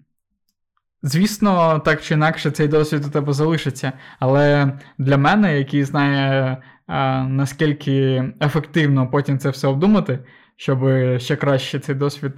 звісно, 1.02 1.78
так 1.78 2.02
чи 2.02 2.14
інакше 2.14 2.50
цей 2.50 2.68
досвід 2.68 3.06
у 3.06 3.10
тебе 3.10 3.32
залишиться. 3.32 3.92
Але 4.18 4.72
для 4.98 5.16
мене, 5.16 5.58
який 5.58 5.84
знає, 5.84 6.56
е, 6.88 7.22
наскільки 7.22 8.24
ефективно 8.42 9.10
потім 9.10 9.38
це 9.38 9.50
все 9.50 9.68
обдумати, 9.68 10.18
щоб 10.56 10.78
ще 11.18 11.36
краще 11.36 11.78
цей 11.78 11.94
досвід 11.94 12.32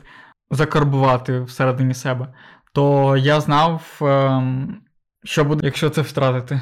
закарбувати 0.51 1.41
всередині 1.41 1.95
себе, 1.95 2.35
то 2.73 3.17
я 3.17 3.41
знав, 3.41 3.99
ем, 4.03 4.81
що 5.25 5.45
буде, 5.45 5.67
якщо 5.67 5.91
це 5.91 6.03
втратити. 6.03 6.61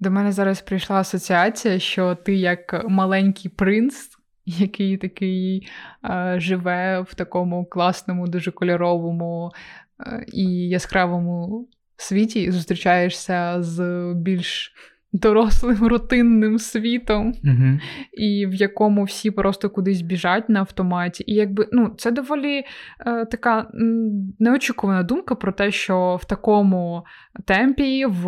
До 0.00 0.10
мене 0.10 0.32
зараз 0.32 0.62
прийшла 0.62 0.96
асоціація, 0.96 1.78
що 1.78 2.14
ти 2.14 2.34
як 2.34 2.84
маленький 2.88 3.50
принц, 3.50 4.08
який 4.46 4.96
такий 4.96 5.68
е, 6.04 6.34
живе 6.40 7.00
в 7.00 7.14
такому 7.14 7.66
класному, 7.66 8.28
дуже 8.28 8.50
кольоровому 8.50 9.52
е, 10.00 10.24
і 10.32 10.44
яскравому 10.68 11.68
світі, 11.96 12.50
зустрічаєшся 12.50 13.62
з 13.62 14.12
більш 14.16 14.74
дорослим 15.12 15.86
рутинним 15.86 16.58
світом, 16.58 17.34
угу. 17.44 17.78
і 18.12 18.46
в 18.46 18.54
якому 18.54 19.04
всі 19.04 19.30
просто 19.30 19.70
кудись 19.70 20.02
біжать 20.02 20.48
на 20.48 20.60
автоматі. 20.60 21.24
І 21.26 21.34
якби 21.34 21.68
ну, 21.72 21.94
це 21.98 22.10
доволі 22.10 22.64
е, 23.06 23.24
така 23.24 23.70
неочікувана 24.38 25.02
думка 25.02 25.34
про 25.34 25.52
те, 25.52 25.70
що 25.70 26.18
в 26.22 26.24
такому 26.24 27.04
темпі, 27.44 28.06
в 28.06 28.24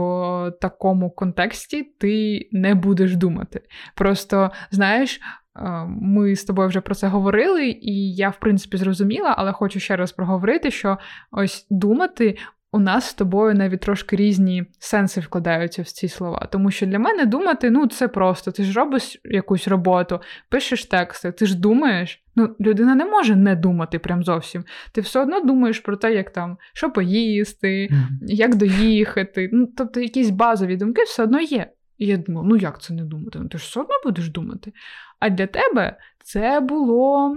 такому 0.61 1.11
контексті 1.11 1.83
ти 1.83 2.49
не 2.53 2.75
будеш 2.75 3.17
думати. 3.17 3.61
Просто 3.95 4.51
знаєш. 4.71 5.21
Е, 5.57 5.87
ми 5.89 6.37
з 6.37 6.45
тобою 6.45 6.69
вже 6.69 6.81
про 6.81 6.95
це 6.95 7.09
говорили, 7.09 7.69
і 7.69 8.15
я, 8.15 8.29
в 8.29 8.41
принципі, 8.41 8.77
зрозуміла, 8.77 9.35
але 9.39 9.53
хочу 9.53 9.81
ще 9.81 9.97
раз 9.97 10.13
проговорити, 10.13 10.71
що 10.71 10.99
ось 11.31 11.67
думати 11.71 12.37
у 12.73 12.79
нас 12.79 13.05
з 13.05 13.15
тобою 13.15 13.55
навіть 13.55 13.81
трошки 13.81 14.17
різні 14.17 14.65
сенси 14.79 15.21
вкладаються 15.21 15.83
в 15.83 15.87
ці 15.87 16.09
слова. 16.09 16.49
Тому 16.53 16.71
що 16.71 16.87
для 16.87 16.99
мене 16.99 17.27
думати, 17.27 17.71
ну 17.71 17.87
це 17.87 18.09
просто. 18.09 18.51
Ти 18.51 18.65
ж 18.65 18.73
робиш 18.73 19.21
якусь 19.25 19.69
роботу, 19.69 20.21
пишеш 20.49 20.85
тексти, 20.85 21.33
ти 21.33 21.47
ж 21.47 21.59
думаєш. 21.59 22.25
Ну, 22.37 22.57
людина 22.61 22.95
не 22.95 23.05
може 23.05 23.37
не 23.37 23.57
думати 23.57 23.99
прям 23.99 24.25
зовсім. 24.25 24.65
Ти 24.93 25.01
все 25.01 25.21
одно 25.21 25.41
думаєш 25.41 25.79
про 25.79 25.97
те, 25.97 26.15
як 26.15 26.31
там, 26.31 26.59
що 26.73 26.91
поїсти, 26.91 27.69
mm-hmm. 27.69 28.07
як 28.23 28.55
доїхати. 28.55 29.51
Ну, 29.53 29.69
тобто, 29.77 30.01
якісь 30.01 30.31
базові 30.31 30.77
думки 30.77 31.03
все 31.03 31.23
одно 31.23 31.41
є. 31.41 31.73
І 31.99 32.07
я 32.07 32.17
думаю, 32.17 32.49
ну 32.49 32.57
як 32.57 32.81
це 32.81 32.95
не 32.95 33.05
думати? 33.05 33.39
Ну 33.43 33.49
ти 33.49 33.59
ж 33.59 33.65
все 33.65 33.81
одно 33.81 33.95
будеш 34.05 34.29
думати. 34.29 34.73
А 35.19 35.31
для 35.31 35.47
тебе 35.47 35.97
це 36.23 36.61
було 36.61 37.37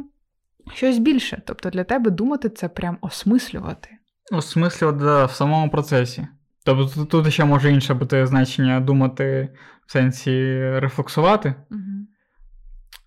щось 0.74 0.98
більше. 0.98 1.42
Тобто 1.46 1.70
для 1.70 1.84
тебе 1.84 2.12
думати 2.12 2.50
це 2.50 2.70
прям 2.70 2.98
осмислювати. 3.02 3.98
У 4.32 4.42
смислі, 4.42 4.88
да, 4.92 5.26
в 5.26 5.32
самому 5.32 5.70
процесі. 5.70 6.28
Тобто 6.66 7.06
тут 7.06 7.34
ще 7.34 7.46
може 7.46 7.72
інше 7.72 7.94
бути 7.94 8.28
значення 8.28 8.80
думати 8.80 9.50
в 9.88 9.92
сенсі 9.92 10.32
рефлексувати. 10.80 11.56
Угу. 11.72 11.82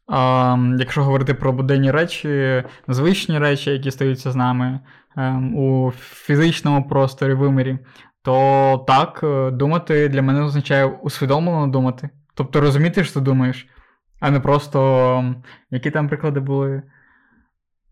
А, 0.07 0.57
Якщо 0.79 1.05
говорити 1.05 1.35
про 1.35 1.52
буденні 1.52 1.90
речі, 1.90 2.64
звичні 2.88 3.38
речі, 3.38 3.70
які 3.70 3.90
стаються 3.90 4.31
з 4.31 4.37
нами 4.37 4.81
ем, 5.16 5.55
у 5.55 5.92
фізичному 6.00 6.88
просторі 6.88 7.35
вимірі, 7.35 7.79
то 8.22 8.85
так, 8.87 9.20
е, 9.22 9.50
думати 9.50 10.09
для 10.09 10.22
мене 10.22 10.42
означає 10.42 10.85
усвідомлено 10.85 11.66
думати. 11.66 12.09
Тобто 12.35 12.61
розуміти, 12.61 13.05
що 13.05 13.14
ти 13.14 13.20
думаєш, 13.20 13.66
а 14.20 14.31
не 14.31 14.40
просто 14.40 15.35
які 15.70 15.90
там 15.90 16.09
приклади 16.09 16.40
були. 16.40 16.83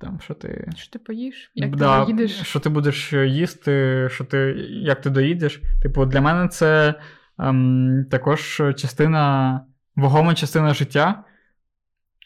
Там, 0.05 0.21
Що 0.21 0.35
ти 0.35 0.73
Що 0.77 0.91
ти 0.91 0.99
поїш? 0.99 1.51
Як 1.55 1.77
да, 1.77 2.05
ти 2.05 2.13
доїдеш? 2.13 2.33
Що 2.33 2.61
ти 2.61 2.69
будеш 2.69 3.13
їсти, 3.13 4.09
що 4.11 4.25
ти, 4.25 4.39
як 4.69 5.01
ти 5.01 5.11
доїдеш. 5.11 5.63
Типу, 5.83 6.07
для 6.07 6.21
мене 6.21 6.49
це 6.49 6.95
ем, 7.39 8.07
також 8.11 8.63
частина, 8.77 9.61
вагома 9.97 10.35
частина 10.35 10.75
життя, 10.75 11.25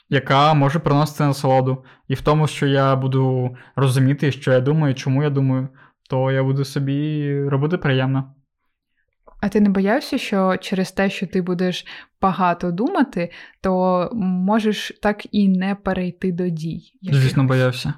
яка 0.09 0.55
може 0.55 0.79
приносити 0.79 1.25
насолоду. 1.25 1.85
І 2.09 2.15
в 2.15 2.21
тому, 2.21 2.47
що 2.47 2.67
я 2.67 2.97
буду 2.97 3.57
розуміти, 3.77 4.33
що 4.33 4.53
я 4.53 4.61
думаю, 4.61 4.95
чому 4.95 5.23
я 5.23 5.31
думаю, 5.31 5.69
то 6.11 6.33
я 6.33 6.43
буду 6.43 6.65
собі 6.65 7.43
робити 7.43 7.79
приємно. 7.79 8.35
А 9.41 9.49
ти 9.49 9.61
не 9.61 9.69
боявся, 9.69 10.19
що 10.19 10.57
через 10.57 10.93
те, 10.93 11.11
що 11.11 11.27
ти 11.27 11.43
будеш 11.43 11.87
багато 12.21 12.71
думати, 12.73 13.33
то 13.61 14.11
можеш 14.15 14.93
так 15.03 15.35
і 15.35 15.49
не 15.49 15.75
перейти 15.75 16.33
до 16.33 16.49
дій? 16.49 16.93
Звісно, 17.03 17.45
боявся. 17.45 17.95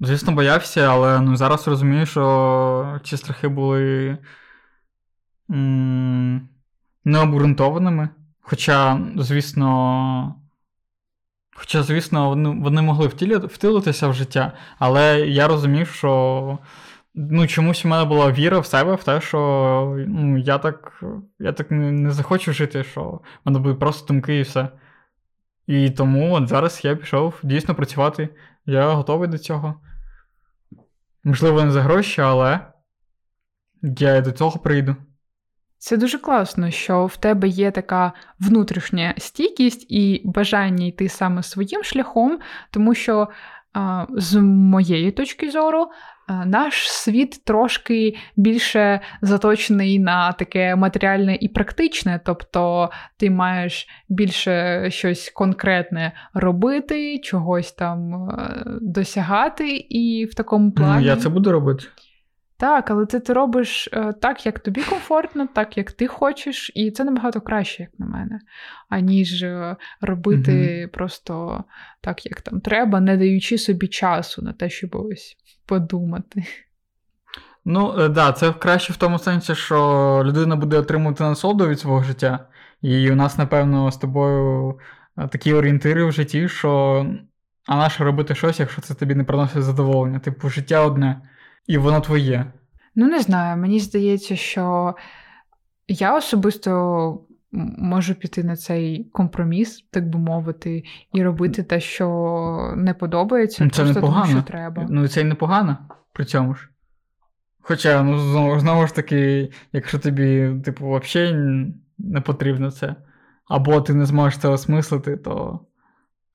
Звісно, 0.00 0.32
боявся, 0.32 0.80
але 0.80 1.20
ну, 1.20 1.36
зараз 1.36 1.68
розумію, 1.68 2.06
що 2.06 3.00
ці 3.04 3.16
страхи 3.16 3.48
були 3.48 4.18
м- 5.50 6.48
необґрунтованими. 7.04 8.08
Хоча, 8.40 9.00
звісно, 9.16 10.34
хоча, 11.54 11.82
звісно, 11.82 12.28
вони 12.28 12.48
вони 12.48 12.82
могли 12.82 13.06
втілитися 13.46 14.08
в 14.08 14.14
життя, 14.14 14.52
але 14.78 15.20
я 15.20 15.48
розумів, 15.48 15.88
що 15.88 16.58
Ну, 17.22 17.46
чомусь 17.46 17.84
у 17.84 17.88
мене 17.88 18.04
була 18.04 18.32
віра 18.32 18.58
в 18.58 18.66
себе, 18.66 18.94
в 18.94 19.04
те, 19.04 19.20
що 19.20 20.04
ну, 20.08 20.38
я 20.38 20.58
так 20.58 21.02
я 21.38 21.52
так 21.52 21.70
не, 21.70 21.92
не 21.92 22.10
захочу 22.10 22.52
жити, 22.52 22.84
що 22.84 23.02
в 23.02 23.20
мене 23.44 23.58
будуть 23.58 23.78
просто 23.78 24.06
думки 24.06 24.38
і 24.38 24.42
все. 24.42 24.68
І 25.66 25.90
тому 25.90 26.34
от 26.34 26.48
зараз 26.48 26.80
я 26.84 26.96
пішов 26.96 27.40
дійсно 27.42 27.74
працювати. 27.74 28.28
Я 28.66 28.90
готовий 28.92 29.28
до 29.28 29.38
цього. 29.38 29.80
Можливо, 31.24 31.64
не 31.64 31.70
за 31.70 31.82
гроші, 31.82 32.20
але 32.20 32.60
я 33.82 34.20
до 34.20 34.32
цього 34.32 34.58
прийду. 34.58 34.96
Це 35.78 35.96
дуже 35.96 36.18
класно, 36.18 36.70
що 36.70 37.06
в 37.06 37.16
тебе 37.16 37.48
є 37.48 37.70
така 37.70 38.12
внутрішня 38.38 39.14
стійкість 39.18 39.86
і 39.88 40.22
бажання 40.24 40.86
йти 40.86 41.08
саме 41.08 41.42
своїм 41.42 41.84
шляхом, 41.84 42.38
тому 42.70 42.94
що, 42.94 43.28
з 44.16 44.40
моєї 44.40 45.10
точки 45.10 45.50
зору, 45.50 45.88
Е, 46.30 46.46
наш 46.46 46.90
світ 46.90 47.44
трошки 47.44 48.16
більше 48.36 49.00
заточений 49.22 49.98
на 49.98 50.32
таке 50.32 50.76
матеріальне 50.76 51.38
і 51.40 51.48
практичне, 51.48 52.20
тобто 52.24 52.90
ти 53.16 53.30
маєш 53.30 53.88
більше 54.08 54.86
щось 54.90 55.30
конкретне 55.30 56.12
робити, 56.34 57.18
чогось 57.18 57.72
там 57.72 58.14
е, 58.14 58.64
досягати, 58.80 59.76
і 59.76 60.24
в 60.24 60.34
такому 60.34 60.72
плані. 60.72 61.00
Ну, 61.00 61.06
я 61.06 61.16
це 61.16 61.28
буду 61.28 61.52
робити. 61.52 61.84
Так, 62.60 62.90
але 62.90 63.06
ти 63.06 63.20
це 63.20 63.34
робиш 63.34 63.88
е, 63.92 64.12
так, 64.12 64.46
як 64.46 64.58
тобі 64.58 64.82
комфортно, 64.82 65.48
так 65.54 65.76
як 65.76 65.92
ти 65.92 66.06
хочеш, 66.06 66.72
і 66.74 66.90
це 66.90 67.04
набагато 67.04 67.40
краще, 67.40 67.82
як 67.82 67.90
на 67.98 68.06
мене, 68.06 68.40
аніж 68.88 69.44
робити 70.00 70.52
mm 70.52 70.86
просто 70.86 71.64
так, 72.00 72.26
як 72.26 72.40
там 72.40 72.60
треба, 72.60 73.00
не 73.00 73.16
даючи 73.16 73.58
собі 73.58 73.88
часу 73.88 74.42
на 74.42 74.52
те, 74.52 74.70
щоб 74.70 74.90
ось 74.94 75.36
подумати. 75.66 76.44
Ну, 77.64 77.92
так, 77.92 78.00
е, 78.00 78.08
да, 78.08 78.32
це 78.32 78.52
краще 78.52 78.92
в 78.92 78.96
тому 78.96 79.18
сенсі, 79.18 79.54
що 79.54 80.22
людина 80.26 80.56
буде 80.56 80.78
отримувати 80.78 81.24
насолоду 81.24 81.68
від 81.68 81.80
свого 81.80 82.02
життя. 82.02 82.48
І 82.82 83.10
у 83.10 83.14
нас, 83.14 83.38
напевно, 83.38 83.90
з 83.90 83.96
тобою 83.96 84.78
е, 85.18 85.28
такі 85.28 85.52
орієнтири 85.52 86.04
в 86.04 86.12
житті, 86.12 86.48
що 86.48 87.06
а 87.66 87.76
нащо 87.76 88.04
робити 88.04 88.34
щось, 88.34 88.60
якщо 88.60 88.82
це 88.82 88.94
тобі 88.94 89.14
не 89.14 89.24
приносить 89.24 89.62
задоволення? 89.62 90.18
Типу, 90.18 90.48
життя 90.48 90.84
одне, 90.84 91.20
і 91.66 91.78
воно 91.78 92.00
твоє. 92.00 92.52
Ну, 92.94 93.08
не 93.08 93.20
знаю, 93.20 93.56
мені 93.56 93.80
здається, 93.80 94.36
що 94.36 94.94
я 95.88 96.16
особисто 96.16 97.24
можу 97.52 98.14
піти 98.14 98.44
на 98.44 98.56
цей 98.56 99.04
компроміс, 99.04 99.84
так 99.90 100.08
би 100.08 100.18
мовити, 100.18 100.84
і 101.12 101.22
робити 101.22 101.62
те, 101.62 101.80
що 101.80 102.74
не 102.76 102.94
подобається, 102.94 103.64
ну, 103.64 103.70
це 103.70 103.82
просто 103.82 104.00
непогано. 104.00 104.26
тому, 104.26 104.40
що 104.40 104.52
треба. 104.52 104.86
Ну, 104.90 105.08
це 105.08 105.20
й 105.20 105.24
непогано 105.24 105.78
при 106.12 106.24
цьому 106.24 106.54
ж. 106.54 106.68
Хоча, 107.60 108.02
ну, 108.02 108.18
знову, 108.18 108.58
знову 108.58 108.86
ж 108.86 108.94
таки, 108.94 109.50
якщо 109.72 109.98
тобі, 109.98 110.54
типу, 110.64 110.90
взагалі 110.90 111.66
не 111.98 112.20
потрібно 112.20 112.70
це, 112.70 112.96
або 113.48 113.80
ти 113.80 113.94
не 113.94 114.06
зможеш 114.06 114.38
це 114.38 114.48
осмислити, 114.48 115.16
то 115.16 115.60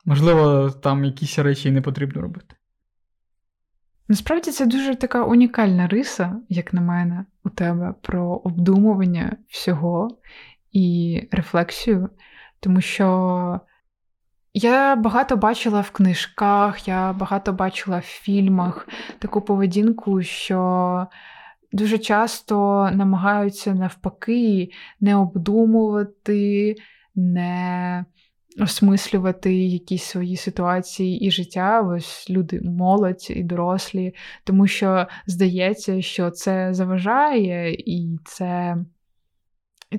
можливо, 0.06 0.70
там 0.70 1.06
якісь 1.06 1.40
речі 1.40 1.70
і 1.70 1.72
не 1.72 1.82
потрібно 1.82 2.22
робити. 2.22 2.56
Насправді 4.08 4.52
це 4.52 4.66
дуже 4.66 4.96
така 4.96 5.24
унікальна 5.24 5.88
риса, 5.88 6.36
як 6.50 6.74
на 6.74 6.82
мене, 6.82 7.26
у 7.44 7.50
тебе 7.50 7.94
про 8.02 8.42
обдумування 8.44 9.38
всього 9.48 10.18
і 10.72 11.22
рефлексію, 11.32 12.10
тому 12.60 12.82
що 12.82 13.60
я 14.54 14.96
багато 14.96 15.38
бачила 15.38 15.82
в 15.82 15.92
книжках, 15.92 16.88
я 16.88 17.14
багато 17.14 17.54
бачила 17.54 18.00
в 18.00 18.02
фільмах 18.02 18.88
таку 19.20 19.42
поведінку, 19.42 20.24
що 20.24 21.08
дуже 21.72 21.98
часто 21.98 22.90
намагаються 22.94 23.74
навпаки 23.74 24.70
не 25.00 25.16
обдумувати, 25.16 26.76
не 27.16 28.06
осмислювати 28.60 29.56
якісь 29.56 30.04
свої 30.04 30.38
ситуації 30.38 31.20
і 31.20 31.32
життя, 31.32 31.82
ось 31.82 32.30
люди 32.30 32.62
молодь 32.64 33.28
і 33.30 33.44
дорослі, 33.44 34.16
тому 34.44 34.68
що 34.68 35.08
здається, 35.28 36.02
що 36.02 36.32
це 36.32 36.74
заважає, 36.74 37.74
і 37.74 38.20
це 38.26 38.78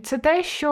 це 0.02 0.18
те, 0.18 0.42
що 0.42 0.68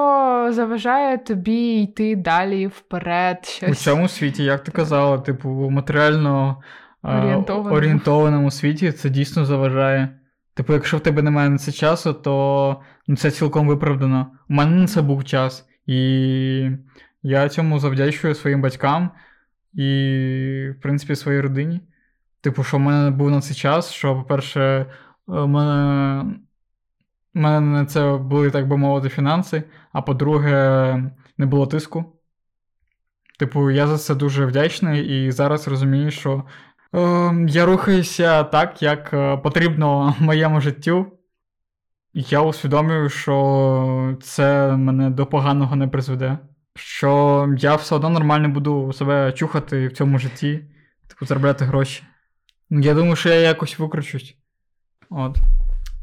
заважає 0.52 1.18
тобі 1.18 1.82
йти 1.82 2.16
далі 2.16 2.66
вперед. 2.66 3.44
Щось. 3.44 3.70
У 3.70 3.74
цьому 3.74 4.08
світі, 4.08 4.44
як 4.44 4.64
ти 4.64 4.72
казала, 4.72 5.18
типу, 5.18 5.48
матеріально 5.70 6.62
орієнтованому. 7.02 7.76
орієнтованому 7.76 8.50
світі 8.50 8.92
це 8.92 9.10
дійсно 9.10 9.44
заважає. 9.44 10.18
Типу, 10.54 10.72
якщо 10.72 10.96
в 10.96 11.00
тебе 11.00 11.22
немає 11.22 11.50
на 11.50 11.58
це 11.58 11.72
часу, 11.72 12.12
то 12.12 12.76
ну, 13.06 13.16
це 13.16 13.30
цілком 13.30 13.68
виправдано. 13.68 14.30
У 14.50 14.54
мене 14.54 14.76
на 14.76 14.86
це 14.86 15.02
був 15.02 15.24
час. 15.24 15.66
І 15.86 16.70
я 17.24 17.48
цьому 17.48 17.78
завдячую 17.78 18.34
своїм 18.34 18.62
батькам 18.62 19.10
і, 19.74 19.84
в 20.78 20.80
принципі, 20.82 21.16
своїй 21.16 21.40
родині. 21.40 21.80
Типу, 22.40 22.64
що 22.64 22.76
в 22.76 22.80
мене 22.80 23.10
був 23.10 23.30
на 23.30 23.40
це 23.40 23.54
час, 23.54 23.90
що, 23.92 24.14
по-перше, 24.14 24.86
у 25.26 25.46
мене 25.46 26.24
у 27.34 27.40
мене 27.40 27.60
на 27.60 27.86
це 27.86 28.16
були, 28.16 28.50
так 28.50 28.68
би 28.68 28.76
мовити, 28.76 29.08
фінанси, 29.08 29.62
а 29.92 30.02
по-друге, 30.02 31.12
не 31.38 31.46
було 31.46 31.66
тиску. 31.66 32.04
Типу, 33.38 33.70
я 33.70 33.86
за 33.86 33.98
це 33.98 34.14
дуже 34.14 34.46
вдячний 34.46 35.26
і 35.26 35.30
зараз 35.30 35.68
розумію, 35.68 36.10
що 36.10 36.44
е, 36.94 37.46
я 37.48 37.66
рухаюся 37.66 38.44
так, 38.44 38.82
як 38.82 39.12
е, 39.12 39.36
потрібно 39.36 40.16
моєму 40.20 40.60
життю. 40.60 41.06
Я 42.14 42.40
усвідомлюю, 42.40 43.08
що 43.08 44.16
це 44.22 44.76
мене 44.76 45.10
до 45.10 45.26
поганого 45.26 45.76
не 45.76 45.88
призведе. 45.88 46.38
Що 46.76 47.54
я 47.58 47.74
все 47.74 47.94
одно 47.94 48.10
нормально 48.10 48.48
буду 48.48 48.92
себе 48.92 49.32
чухати 49.32 49.88
в 49.88 49.92
цьому 49.92 50.18
житті, 50.18 50.64
типу, 51.08 51.26
заробляти 51.26 51.64
гроші. 51.64 52.02
Я 52.70 52.94
думаю, 52.94 53.16
що 53.16 53.28
я 53.28 53.34
якось 53.34 53.78
викручусь. 53.78 54.36
От. 55.10 55.36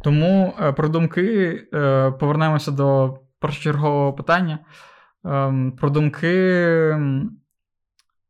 Тому 0.04 0.54
е, 0.62 0.72
про 0.72 0.90
думки 0.90 1.68
е, 1.74 2.12
повернемося 2.12 2.72
до 2.72 3.20
першочергового 3.40 4.14
питання. 4.14 4.60
Ем, 5.26 5.72
про 5.72 5.90
думки 5.90 6.34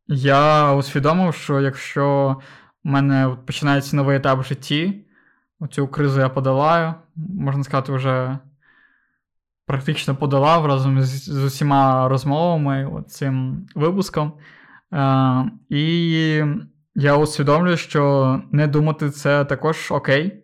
я 0.08 0.73
усвідомив, 0.73 1.34
що 1.34 1.62
якщо 1.62 2.38
в 2.84 2.88
мене 2.88 3.38
починається 3.45 3.95
новий 3.95 4.17
етап 4.17 4.39
в 4.39 4.43
житті, 4.43 5.06
цю 5.71 5.88
кризу 5.88 6.19
я 6.19 6.30
подолаю, 6.30 6.93
можна 7.15 7.63
сказати, 7.63 7.91
вже 7.91 8.39
практично 9.71 10.15
подолав 10.15 10.65
разом 10.65 11.01
з, 11.01 11.29
з 11.29 11.43
усіма 11.43 12.07
розмовами 12.07 13.03
цим 13.07 13.67
випуском. 13.75 14.34
Е, 14.93 15.51
і 15.69 16.43
я 16.95 17.15
усвідомлюю, 17.17 17.77
що 17.77 18.41
не 18.51 18.67
думати 18.67 19.10
це 19.10 19.45
також 19.45 19.91
окей. 19.91 20.43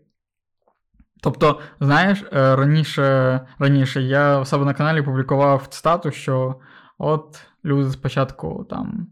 Тобто, 1.24 1.60
знаєш, 1.80 2.24
е, 2.24 2.56
раніше 2.56 3.40
раніше 3.60 4.02
я 4.02 4.40
в 4.40 4.48
себе 4.48 4.66
на 4.66 4.74
каналі 4.74 5.02
публікував 5.02 5.68
цитату, 5.68 6.12
що 6.12 6.56
от 6.98 7.42
люди 7.66 7.90
спочатку 7.90 8.66
там 8.70 9.08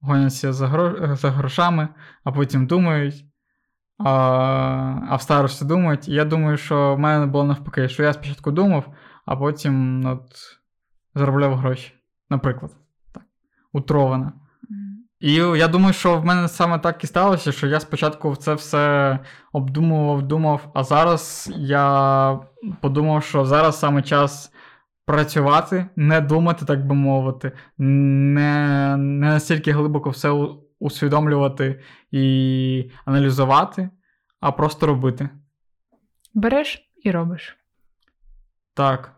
гоняться 0.00 0.52
за 0.52 0.94
за 1.16 1.30
грошами, 1.30 1.88
а 2.24 2.32
потім 2.32 2.66
думають, 2.66 3.24
а 3.98 4.12
а 5.08 5.16
в 5.16 5.22
старості 5.22 5.64
думають. 5.64 6.08
І 6.08 6.12
я 6.12 6.24
думаю, 6.24 6.56
що 6.56 6.94
в 6.94 6.98
мене 6.98 7.26
було 7.26 7.44
навпаки, 7.44 7.88
що 7.88 8.02
я 8.02 8.12
спочатку 8.12 8.50
думав, 8.50 8.92
а 9.26 9.36
потім 9.36 10.06
от, 10.06 10.58
заробляв 11.14 11.54
гроші. 11.56 11.92
Наприклад, 12.30 12.72
так, 13.12 13.24
утрована. 13.72 14.32
І 15.20 15.34
я 15.34 15.68
думаю, 15.68 15.92
що 15.92 16.18
в 16.18 16.24
мене 16.24 16.48
саме 16.48 16.78
так 16.78 17.04
і 17.04 17.06
сталося, 17.06 17.52
що 17.52 17.66
я 17.66 17.80
спочатку 17.80 18.36
це 18.36 18.54
все 18.54 19.18
обдумував, 19.52 20.22
думав, 20.22 20.70
а 20.74 20.84
зараз 20.84 21.52
я 21.56 22.38
подумав, 22.80 23.24
що 23.24 23.44
зараз 23.44 23.78
саме 23.78 24.02
час 24.02 24.52
працювати, 25.04 25.86
не 25.96 26.20
думати, 26.20 26.64
так 26.64 26.86
би 26.86 26.94
мовити, 26.94 27.52
не, 27.78 28.96
не 28.96 29.26
настільки 29.26 29.72
глибоко 29.72 30.10
все 30.10 30.30
усвідомлювати 30.78 31.82
і 32.10 32.90
аналізувати, 33.04 33.90
а 34.40 34.52
просто 34.52 34.86
робити. 34.86 35.28
Береш 36.34 36.90
і 37.02 37.10
робиш. 37.10 37.56
Так. 38.74 39.15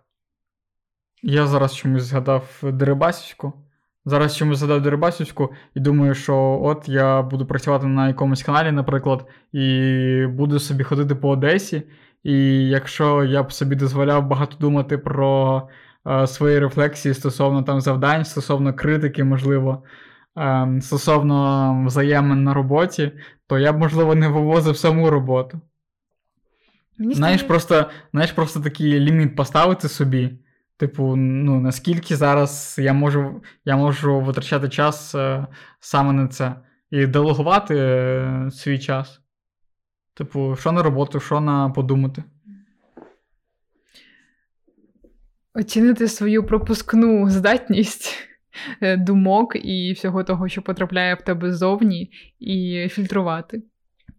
Я 1.23 1.47
зараз 1.47 1.77
чомусь 1.77 2.03
згадав 2.03 2.61
Дерибасівську. 2.63 3.53
Зараз 4.05 4.37
чомусь 4.37 4.59
задав 4.59 4.83
Дерибасівську 4.83 5.53
і 5.75 5.81
думаю, 5.81 6.15
що 6.15 6.61
от 6.63 6.89
я 6.89 7.23
буду 7.23 7.47
працювати 7.47 7.87
на 7.87 8.09
якомусь 8.09 8.43
каналі, 8.43 8.73
наприклад, 8.73 9.27
і 9.53 10.27
буду 10.29 10.59
собі 10.59 10.85
ходити 10.85 11.15
по 11.15 11.29
Одесі. 11.29 11.83
І 12.23 12.35
якщо 12.69 13.25
я 13.25 13.43
б 13.43 13.53
собі 13.53 13.77
дозволяв 13.77 14.27
багато 14.27 14.57
думати 14.61 14.99
про 14.99 15.63
е, 16.07 16.27
свої 16.27 16.59
рефлексії 16.59 17.15
стосовно 17.15 17.63
там 17.63 17.81
завдань, 17.81 18.25
стосовно 18.25 18.75
критики, 18.75 19.25
можливо, 19.25 19.83
е, 20.39 20.79
стосовно 20.81 21.85
взаємин 21.87 22.45
на 22.45 22.55
роботі, 22.55 23.13
то 23.47 23.59
я 23.59 23.73
б, 23.73 23.79
можливо, 23.79 24.15
не 24.15 24.29
вивозив 24.29 24.77
саму 24.77 25.11
роботу. 25.11 25.61
Мені 26.99 27.15
знаєш, 27.15 27.43
просто, 27.43 27.91
знаєш, 28.13 28.33
просто 28.33 28.61
такий 28.61 29.01
ліміт 29.01 29.37
поставити 29.37 29.89
собі. 29.89 30.39
Типу, 30.79 31.17
ну 31.17 31.61
наскільки 31.61 32.17
зараз 32.17 32.77
я 32.79 32.93
можу 32.93 33.43
я 33.65 33.77
можу 33.77 34.21
витрачати 34.21 34.69
час 34.69 35.15
е, 35.15 35.47
саме 35.81 36.13
на 36.13 36.29
це 36.29 36.55
і 36.91 37.07
делегувати 37.07 37.75
е, 37.77 38.51
свій 38.53 38.79
час. 38.79 39.21
Типу, 40.15 40.57
що 40.57 40.73
на 40.73 40.83
роботу, 40.83 41.21
що 41.21 41.41
на 41.41 41.71
подумати. 41.71 42.25
Оцінити 45.55 46.09
свою 46.09 46.47
пропускну 46.47 47.31
здатність 47.31 48.29
е, 48.81 48.97
думок 48.97 49.57
і 49.57 49.93
всього 49.93 50.25
того, 50.25 50.49
що 50.49 50.63
потрапляє 50.63 51.15
в 51.15 51.23
тебе 51.23 51.53
ззовні, 51.53 52.11
і 52.39 52.89
фільтрувати. 52.91 53.63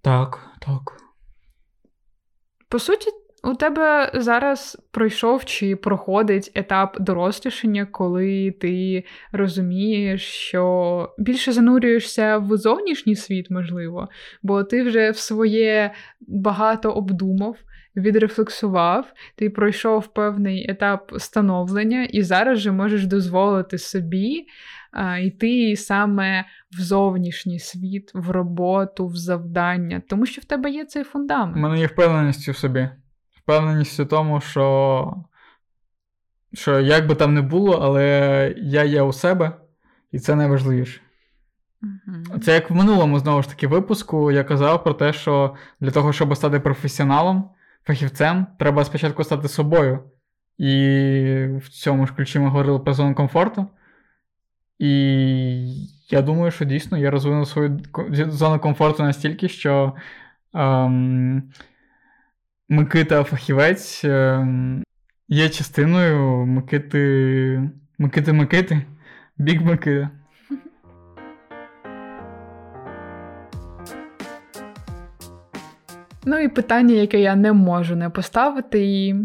Так, 0.02 0.40
так. 0.60 1.02
По 2.70 2.80
суті, 2.80 3.10
у 3.44 3.54
тебе 3.54 4.12
зараз 4.14 4.78
пройшов 4.92 5.46
чи 5.46 5.76
проходить 5.76 6.52
етап 6.56 6.98
дорослішання, 7.00 7.86
коли 7.86 8.52
ти 8.52 9.04
розумієш, 9.32 10.22
що 10.24 11.14
більше 11.18 11.52
занурюєшся 11.52 12.38
в 12.38 12.58
зовнішній 12.58 13.16
світ, 13.16 13.52
можливо, 13.52 14.10
бо 14.44 14.64
ти 14.64 14.84
вже 14.84 15.12
в 15.12 15.18
своє 15.18 15.92
багато 16.22 16.92
обдумав, 16.92 17.56
відрефлексував, 17.96 19.14
ти 19.36 19.50
пройшов 19.50 20.08
певний 20.08 20.72
етап 20.72 21.12
становлення, 21.18 22.04
і 22.04 22.22
зараз 22.22 22.60
же 22.60 22.72
можеш 22.72 23.06
дозволити 23.06 23.78
собі 23.78 24.46
а, 24.92 25.18
йти 25.18 25.76
саме 25.76 26.46
в 26.72 26.82
зовнішній 26.82 27.60
світ, 27.60 28.12
в 28.14 28.30
роботу, 28.30 29.08
в 29.08 29.16
завдання, 29.16 30.02
тому 30.10 30.26
що 30.26 30.42
в 30.42 30.46
тебе 30.46 30.70
є 30.70 30.86
цей 30.86 31.04
фундамент. 31.04 31.58
У 31.58 31.60
мене 31.60 31.80
є 31.80 31.88
впевненість 31.88 32.50
у 32.50 32.54
собі 32.54 32.90
впевненість 33.50 34.00
у 34.00 34.06
тому, 34.06 34.42
що 34.42 35.24
що 36.54 36.80
як 36.80 37.08
би 37.08 37.16
там 37.16 37.34
не 37.34 37.42
було, 37.42 37.74
але 37.74 38.54
я 38.58 38.84
є 38.84 39.02
у 39.02 39.14
себе, 39.14 39.52
і 40.12 40.20
це 40.20 40.36
найважливіше. 40.36 41.02
Mm-hmm. 41.82 42.40
Це 42.40 42.54
як 42.54 42.70
в 42.70 42.74
минулому 42.74 43.20
знову 43.20 43.42
ж 43.42 43.50
таки 43.50 43.68
випуску 43.68 44.32
я 44.32 44.44
казав 44.44 44.84
про 44.84 44.94
те, 44.94 45.14
що 45.14 45.56
для 45.80 45.92
того, 45.92 46.14
щоб 46.14 46.36
стати 46.36 46.60
професіоналом, 46.60 47.50
фахівцем, 47.84 48.48
треба 48.60 48.86
спочатку 48.86 49.24
стати 49.24 49.48
собою. 49.48 50.00
І 50.58 50.74
в 51.58 51.70
цьому 51.70 52.08
ж 52.08 52.14
ключі 52.14 52.40
ми 52.40 52.48
говорили 52.48 52.80
про 52.80 52.94
зону 52.94 53.16
комфорту. 53.16 53.68
І 54.80 54.90
я 56.10 56.22
думаю, 56.22 56.52
що 56.52 56.66
дійсно 56.66 56.98
я 56.98 57.12
розвинув 57.12 57.48
свою 57.48 57.80
зону 58.12 58.60
комфорту 58.60 59.04
настільки, 59.04 59.50
що 59.50 59.94
ем, 60.54 61.52
Микита 62.72 63.24
Фахівець 63.24 64.02
ем, 64.06 64.84
є 65.28 65.50
частиною 65.50 66.46
Микити. 66.46 67.70
Микити 67.98 68.34
Микити. 68.34 68.82
Біг 69.38 69.62
Микита. 69.62 70.10
Ну 76.26 76.40
і 76.40 76.48
питання, 76.48 76.96
яке 76.96 77.22
я 77.22 77.36
не 77.36 77.54
можу 77.54 77.96
не 77.96 78.10
поставити. 78.10 78.86
І 78.86 79.16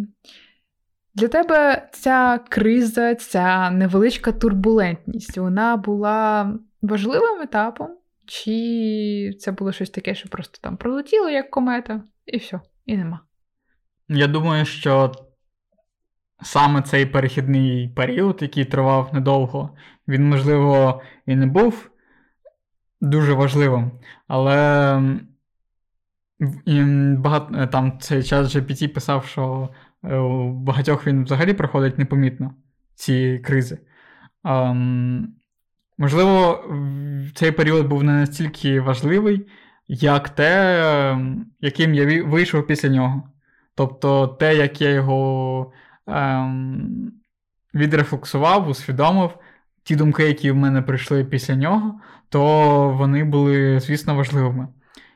Для 1.15 1.29
тебе 1.29 1.89
ця 1.93 2.41
криза, 2.49 3.15
ця 3.15 3.71
невеличка 3.71 4.33
турбулентність, 4.33 5.39
вона 5.39 5.77
була 5.77 6.53
важливим 6.83 7.43
етапом? 7.43 7.89
Чи 8.27 9.33
це 9.41 9.53
було 9.53 9.73
щось 9.73 9.91
таке, 9.91 10.15
що 10.15 10.29
просто 10.29 10.59
там 10.63 10.77
пролетіло 10.77 11.29
як 11.29 11.51
комета, 11.51 12.03
і 12.27 12.37
все, 12.37 12.61
і 12.87 12.97
нема? 12.97 13.21
Я 14.09 14.27
думаю, 14.27 14.65
що 14.65 15.13
саме 16.43 16.83
цей 16.83 17.07
перехідний 17.07 17.89
період, 17.89 18.39
який 18.43 18.65
тривав 18.65 19.11
недовго, 19.15 19.77
він, 20.09 20.29
можливо, 20.29 21.03
і 21.27 21.37
не 21.37 21.47
був 21.47 21.91
дуже 23.01 23.33
важливим, 23.33 23.91
але 24.29 25.03
і 26.65 26.83
багато 27.19 27.67
там 27.67 27.99
цей 27.99 28.23
час 28.23 28.57
GPT 28.57 28.89
писав, 28.89 29.25
що 29.27 29.69
е, 30.05 30.17
у 30.17 30.53
багатьох 30.53 31.07
він 31.07 31.25
взагалі 31.25 31.53
проходить 31.55 31.99
непомітно 31.99 32.55
ці 32.95 33.43
кризи. 33.45 33.79
Um, 34.45 35.25
можливо, 35.99 36.65
цей 37.35 37.53
період 37.53 37.87
був 37.87 38.05
не 38.05 38.13
настільки 38.13 38.81
важливий, 38.81 39.47
як 39.89 40.29
те, 40.29 40.83
ем, 41.13 41.47
яким 41.61 41.95
я 41.95 42.25
вийшов 42.25 42.67
після 42.67 42.89
нього. 42.89 43.34
Тобто 43.75 44.27
те, 44.29 44.57
як 44.57 44.81
я 44.81 44.91
його 44.91 45.73
ем, 46.07 47.13
відрефлексував, 47.75 48.69
усвідомив, 48.69 49.31
ті 49.83 49.97
думки, 49.97 50.25
які 50.25 50.51
в 50.51 50.57
мене 50.57 50.83
прийшли 50.83 51.25
після 51.25 51.55
нього, 51.55 52.01
то 52.29 52.89
вони 52.91 53.25
були, 53.25 53.81
звісно, 53.81 54.15
важливими. 54.15 54.69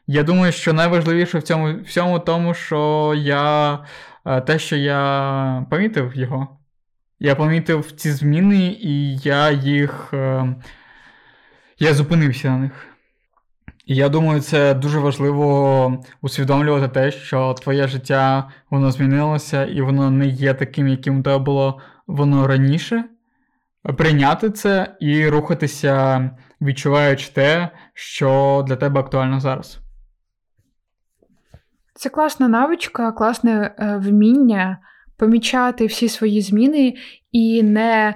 Я 0.06 0.22
думаю, 0.22 0.52
що 0.52 0.72
найважливіше 0.72 1.38
в 1.38 1.42
цьому 1.42 1.80
всьому 1.82 2.18
тому, 2.18 2.54
що 2.54 3.14
я 3.16 3.78
е, 4.26 4.40
те, 4.40 4.58
що 4.58 4.76
я 4.76 5.66
помітив 5.70 6.16
його. 6.16 6.58
Я 7.20 7.34
помітив 7.34 7.92
ці 7.92 8.12
зміни, 8.12 8.76
і 8.80 9.16
я 9.16 9.50
їх. 9.50 10.10
Е, 10.14 10.54
я 11.78 11.94
зупинився 11.94 12.50
на 12.50 12.58
них. 12.58 12.72
Я 13.90 14.08
думаю, 14.08 14.40
це 14.40 14.74
дуже 14.74 14.98
важливо 14.98 16.04
усвідомлювати 16.20 16.88
те, 16.88 17.10
що 17.10 17.54
твоє 17.54 17.88
життя 17.88 18.50
воно 18.70 18.90
змінилося, 18.90 19.64
і 19.64 19.80
воно 19.80 20.10
не 20.10 20.26
є 20.26 20.54
таким, 20.54 20.88
яким 20.88 21.22
тебе 21.22 21.38
було 21.38 21.80
воно 22.06 22.46
раніше. 22.46 23.04
Прийняти 23.96 24.50
це 24.50 24.96
і 25.00 25.28
рухатися, 25.28 26.30
відчуваючи 26.60 27.32
те, 27.32 27.68
що 27.94 28.64
для 28.68 28.76
тебе 28.76 29.00
актуально 29.00 29.40
зараз. 29.40 29.78
Це 31.94 32.08
класна 32.08 32.48
навичка, 32.48 33.12
класне 33.12 33.74
е, 33.78 33.96
вміння 33.96 34.78
помічати 35.16 35.86
всі 35.86 36.08
свої 36.08 36.40
зміни 36.40 36.94
і 37.32 37.62
не 37.62 38.14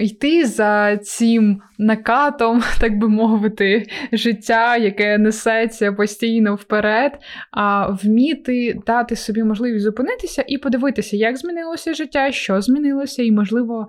йти 0.00 0.46
за 0.46 0.96
цим 0.96 1.60
накатом, 1.78 2.62
так 2.80 2.98
би 2.98 3.08
мовити, 3.08 3.86
життя, 4.12 4.76
яке 4.76 5.18
несеться 5.18 5.92
постійно 5.92 6.54
вперед, 6.54 7.12
а 7.50 7.90
вміти 7.90 8.80
дати 8.86 9.16
собі 9.16 9.42
можливість 9.42 9.84
зупинитися 9.84 10.44
і 10.48 10.58
подивитися, 10.58 11.16
як 11.16 11.36
змінилося 11.36 11.94
життя, 11.94 12.32
що 12.32 12.60
змінилося, 12.60 13.22
і, 13.22 13.32
можливо, 13.32 13.86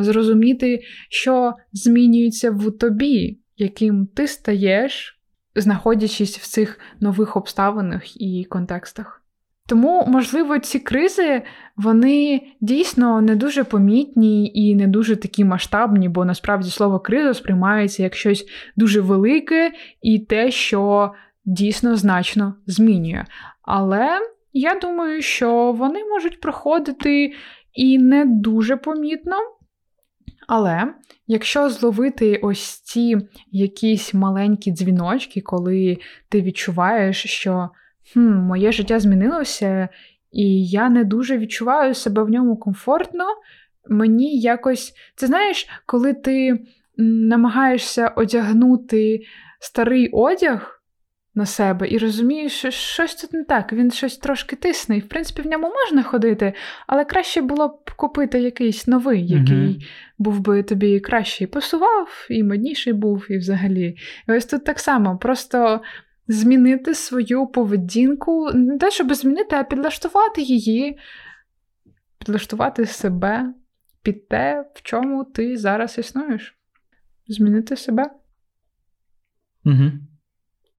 зрозуміти, 0.00 0.80
що 1.10 1.52
змінюється 1.72 2.50
в 2.50 2.78
тобі, 2.78 3.38
яким 3.56 4.06
ти 4.06 4.26
стаєш 4.26 5.20
знаходячись 5.56 6.38
в 6.38 6.46
цих 6.46 6.78
нових 7.00 7.36
обставинах 7.36 8.20
і 8.20 8.44
контекстах. 8.44 9.23
Тому, 9.66 10.04
можливо, 10.08 10.58
ці 10.58 10.78
кризи 10.78 11.42
вони 11.76 12.42
дійсно 12.60 13.20
не 13.20 13.36
дуже 13.36 13.64
помітні 13.64 14.52
і 14.54 14.74
не 14.74 14.86
дуже 14.86 15.16
такі 15.16 15.44
масштабні, 15.44 16.08
бо 16.08 16.24
насправді 16.24 16.70
слово 16.70 17.00
криза 17.00 17.34
сприймається 17.34 18.02
як 18.02 18.14
щось 18.14 18.46
дуже 18.76 19.00
велике 19.00 19.72
і 20.02 20.18
те, 20.18 20.50
що 20.50 21.12
дійсно 21.44 21.96
значно 21.96 22.54
змінює. 22.66 23.24
Але 23.62 24.20
я 24.52 24.74
думаю, 24.74 25.22
що 25.22 25.72
вони 25.72 26.04
можуть 26.04 26.40
проходити 26.40 27.32
і 27.72 27.98
не 27.98 28.24
дуже 28.24 28.76
помітно. 28.76 29.36
Але 30.48 30.94
якщо 31.26 31.70
зловити 31.70 32.40
ось 32.42 32.80
ці 32.80 33.16
якісь 33.50 34.14
маленькі 34.14 34.70
дзвіночки, 34.70 35.40
коли 35.40 35.98
ти 36.28 36.42
відчуваєш, 36.42 37.24
що 37.24 37.70
хм, 38.12 38.32
моє 38.32 38.72
життя 38.72 39.00
змінилося, 39.00 39.88
і 40.32 40.66
я 40.66 40.88
не 40.88 41.04
дуже 41.04 41.38
відчуваю 41.38 41.94
себе 41.94 42.22
в 42.22 42.30
ньому 42.30 42.56
комфортно, 42.56 43.24
мені 43.88 44.38
якось. 44.38 44.92
Це 45.16 45.26
знаєш, 45.26 45.68
коли 45.86 46.14
ти 46.14 46.64
намагаєшся 46.96 48.08
одягнути 48.08 49.20
старий 49.60 50.10
одяг 50.12 50.74
на 51.34 51.46
себе 51.46 51.88
і 51.90 51.98
розумієш, 51.98 52.52
що 52.52 52.70
щось 52.70 53.14
тут 53.14 53.32
не 53.32 53.44
так, 53.44 53.72
він 53.72 53.90
щось 53.90 54.18
трошки 54.18 54.56
тисне, 54.56 54.96
і 54.96 55.00
в 55.00 55.08
принципі 55.08 55.42
в 55.42 55.46
ньому 55.46 55.72
можна 55.84 56.02
ходити, 56.02 56.52
але 56.86 57.04
краще 57.04 57.42
було 57.42 57.68
б 57.68 57.90
купити 57.96 58.40
якийсь 58.40 58.86
новий, 58.86 59.26
який 59.26 59.56
mm-hmm. 59.56 59.82
був 60.18 60.40
би 60.40 60.62
тобі 60.62 61.00
краще 61.00 61.44
і 61.44 61.46
пасував, 61.46 62.26
і 62.30 62.42
модніший 62.42 62.92
був, 62.92 63.26
і 63.30 63.38
взагалі. 63.38 63.96
І 64.28 64.32
ось 64.32 64.46
тут 64.46 64.64
так 64.64 64.78
само, 64.78 65.18
просто. 65.18 65.80
Змінити 66.28 66.94
свою 66.94 67.46
поведінку, 67.46 68.50
не 68.54 68.78
те, 68.78 68.90
щоб 68.90 69.14
змінити, 69.14 69.56
а 69.56 69.64
підлаштувати 69.64 70.42
її, 70.42 70.98
підлаштувати 72.18 72.86
себе 72.86 73.54
під 74.02 74.28
те, 74.28 74.70
в 74.74 74.82
чому 74.82 75.24
ти 75.24 75.56
зараз 75.56 75.98
існуєш. 75.98 76.58
Змінити 77.28 77.76
себе. 77.76 78.10
Угу. 79.64 79.90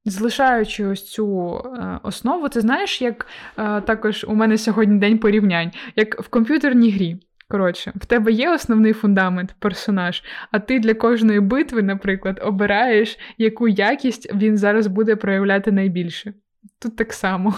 Залишаючи 0.06 0.86
ось 0.86 1.12
цю 1.12 1.58
е, 1.58 2.00
основу, 2.04 2.50
ти 2.50 2.62
знаєш, 2.62 3.02
як 3.02 3.28
е, 3.58 3.82
також 3.82 4.26
у 4.28 4.36
мене 4.36 4.58
сьогодні 4.58 5.00
день 5.00 5.20
порівнянь, 5.20 5.72
як 5.96 6.22
в 6.22 6.28
комп'ютерній 6.28 6.92
грі. 6.92 7.20
Коротше, 7.48 7.94
в 7.96 8.06
тебе 8.06 8.32
є 8.32 8.54
основний 8.54 8.94
фундамент, 8.94 9.56
персонаж, 9.60 10.24
а 10.52 10.60
ти 10.60 10.80
для 10.80 10.94
кожної 10.94 11.40
битви, 11.40 11.84
наприклад, 11.84 12.40
обираєш, 12.44 13.20
яку 13.38 13.68
якість 13.68 14.34
він 14.36 14.58
зараз 14.58 14.88
буде 14.88 15.16
проявляти 15.16 15.72
найбільше. 15.72 16.34
Тут 16.80 16.96
так 16.96 17.14
само. 17.14 17.54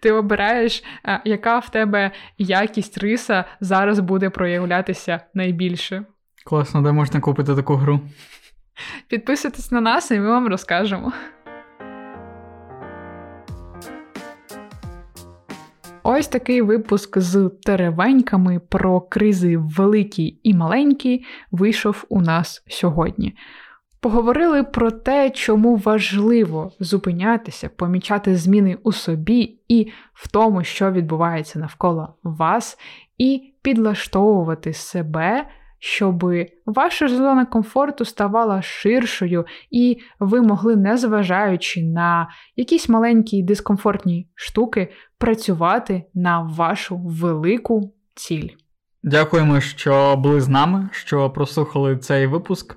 Ти 0.00 0.12
обираєш, 0.12 0.84
е, 1.04 1.20
яка 1.24 1.58
в 1.58 1.70
тебе 1.70 2.10
якість 2.38 2.98
риса 2.98 3.44
зараз 3.60 3.98
буде 4.00 4.30
проявлятися 4.30 5.20
найбільше. 5.34 6.04
Класно, 6.44 6.82
де 6.82 6.92
можна 6.92 7.20
купити 7.20 7.54
таку 7.54 7.74
гру? 7.74 8.00
Підписуйтесь 9.08 9.72
на 9.72 9.80
нас, 9.80 10.10
і 10.10 10.20
ми 10.20 10.28
вам 10.28 10.48
розкажемо. 10.48 11.12
Ось 16.08 16.28
такий 16.28 16.62
випуск 16.62 17.18
з 17.18 17.50
теревеньками 17.62 18.60
про 18.68 19.00
кризи 19.00 19.56
великі 19.56 20.40
і 20.42 20.54
маленькі 20.54 21.24
вийшов 21.50 22.04
у 22.08 22.20
нас 22.20 22.62
сьогодні. 22.68 23.36
Поговорили 24.00 24.62
про 24.62 24.90
те, 24.90 25.30
чому 25.30 25.76
важливо 25.76 26.72
зупинятися, 26.80 27.68
помічати 27.68 28.36
зміни 28.36 28.78
у 28.82 28.92
собі 28.92 29.58
і 29.68 29.92
в 30.12 30.28
тому, 30.28 30.64
що 30.64 30.92
відбувається 30.92 31.58
навколо 31.58 32.14
вас, 32.22 32.78
і 33.18 33.54
підлаштовувати 33.62 34.72
себе 34.72 35.46
щоб 35.78 36.24
ваша 36.66 37.08
зона 37.08 37.44
комфорту 37.44 38.04
ставала 38.04 38.62
ширшою, 38.62 39.46
і 39.70 39.98
ви 40.20 40.42
могли, 40.42 40.76
незважаючи 40.76 41.82
на 41.82 42.28
якісь 42.56 42.88
маленькі 42.88 43.42
дискомфортні 43.42 44.28
штуки, 44.34 44.92
працювати 45.18 46.04
на 46.14 46.40
вашу 46.40 46.96
велику 46.96 47.92
ціль. 48.14 48.48
Дякуємо, 49.02 49.60
що 49.60 50.16
були 50.16 50.40
з 50.40 50.48
нами, 50.48 50.88
що 50.92 51.30
прослухали 51.30 51.96
цей 51.96 52.26
випуск. 52.26 52.76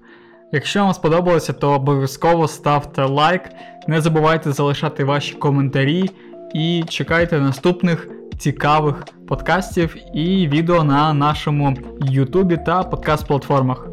Якщо 0.51 0.83
вам 0.83 0.93
сподобалося, 0.93 1.53
то 1.53 1.71
обов'язково 1.71 2.47
ставте 2.47 3.03
лайк, 3.03 3.41
не 3.88 4.01
забувайте 4.01 4.51
залишати 4.51 5.03
ваші 5.03 5.35
коментарі 5.35 6.09
і 6.53 6.83
чекайте 6.89 7.39
наступних 7.39 8.09
цікавих 8.38 9.05
подкастів 9.27 9.95
і 10.13 10.47
відео 10.47 10.83
на 10.83 11.13
нашому 11.13 11.77
Ютубі 12.01 12.57
та 12.65 12.81
подкаст-платформах. 12.81 13.88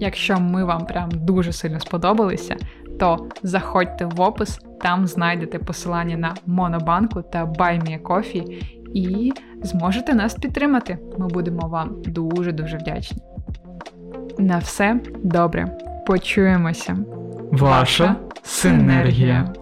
Якщо 0.00 0.40
ми 0.40 0.64
вам 0.64 0.86
прям 0.86 1.08
дуже 1.12 1.52
сильно 1.52 1.80
сподобалися, 1.80 2.56
то 3.00 3.28
заходьте 3.42 4.04
в 4.04 4.20
опис, 4.20 4.60
там 4.80 5.06
знайдете 5.06 5.58
посилання 5.58 6.16
на 6.16 6.34
Монобанку 6.46 7.22
та 7.22 7.44
BuyMeACoffee 7.44 8.62
і 8.94 9.32
зможете 9.62 10.14
нас 10.14 10.34
підтримати. 10.34 10.98
Ми 11.18 11.26
будемо 11.26 11.68
вам 11.68 12.02
дуже-дуже 12.06 12.76
вдячні. 12.76 13.18
На 14.38 14.58
все 14.58 15.00
добре. 15.22 15.78
Почуємося. 16.06 16.96
Ваша 17.52 18.16
синергія. 18.42 19.52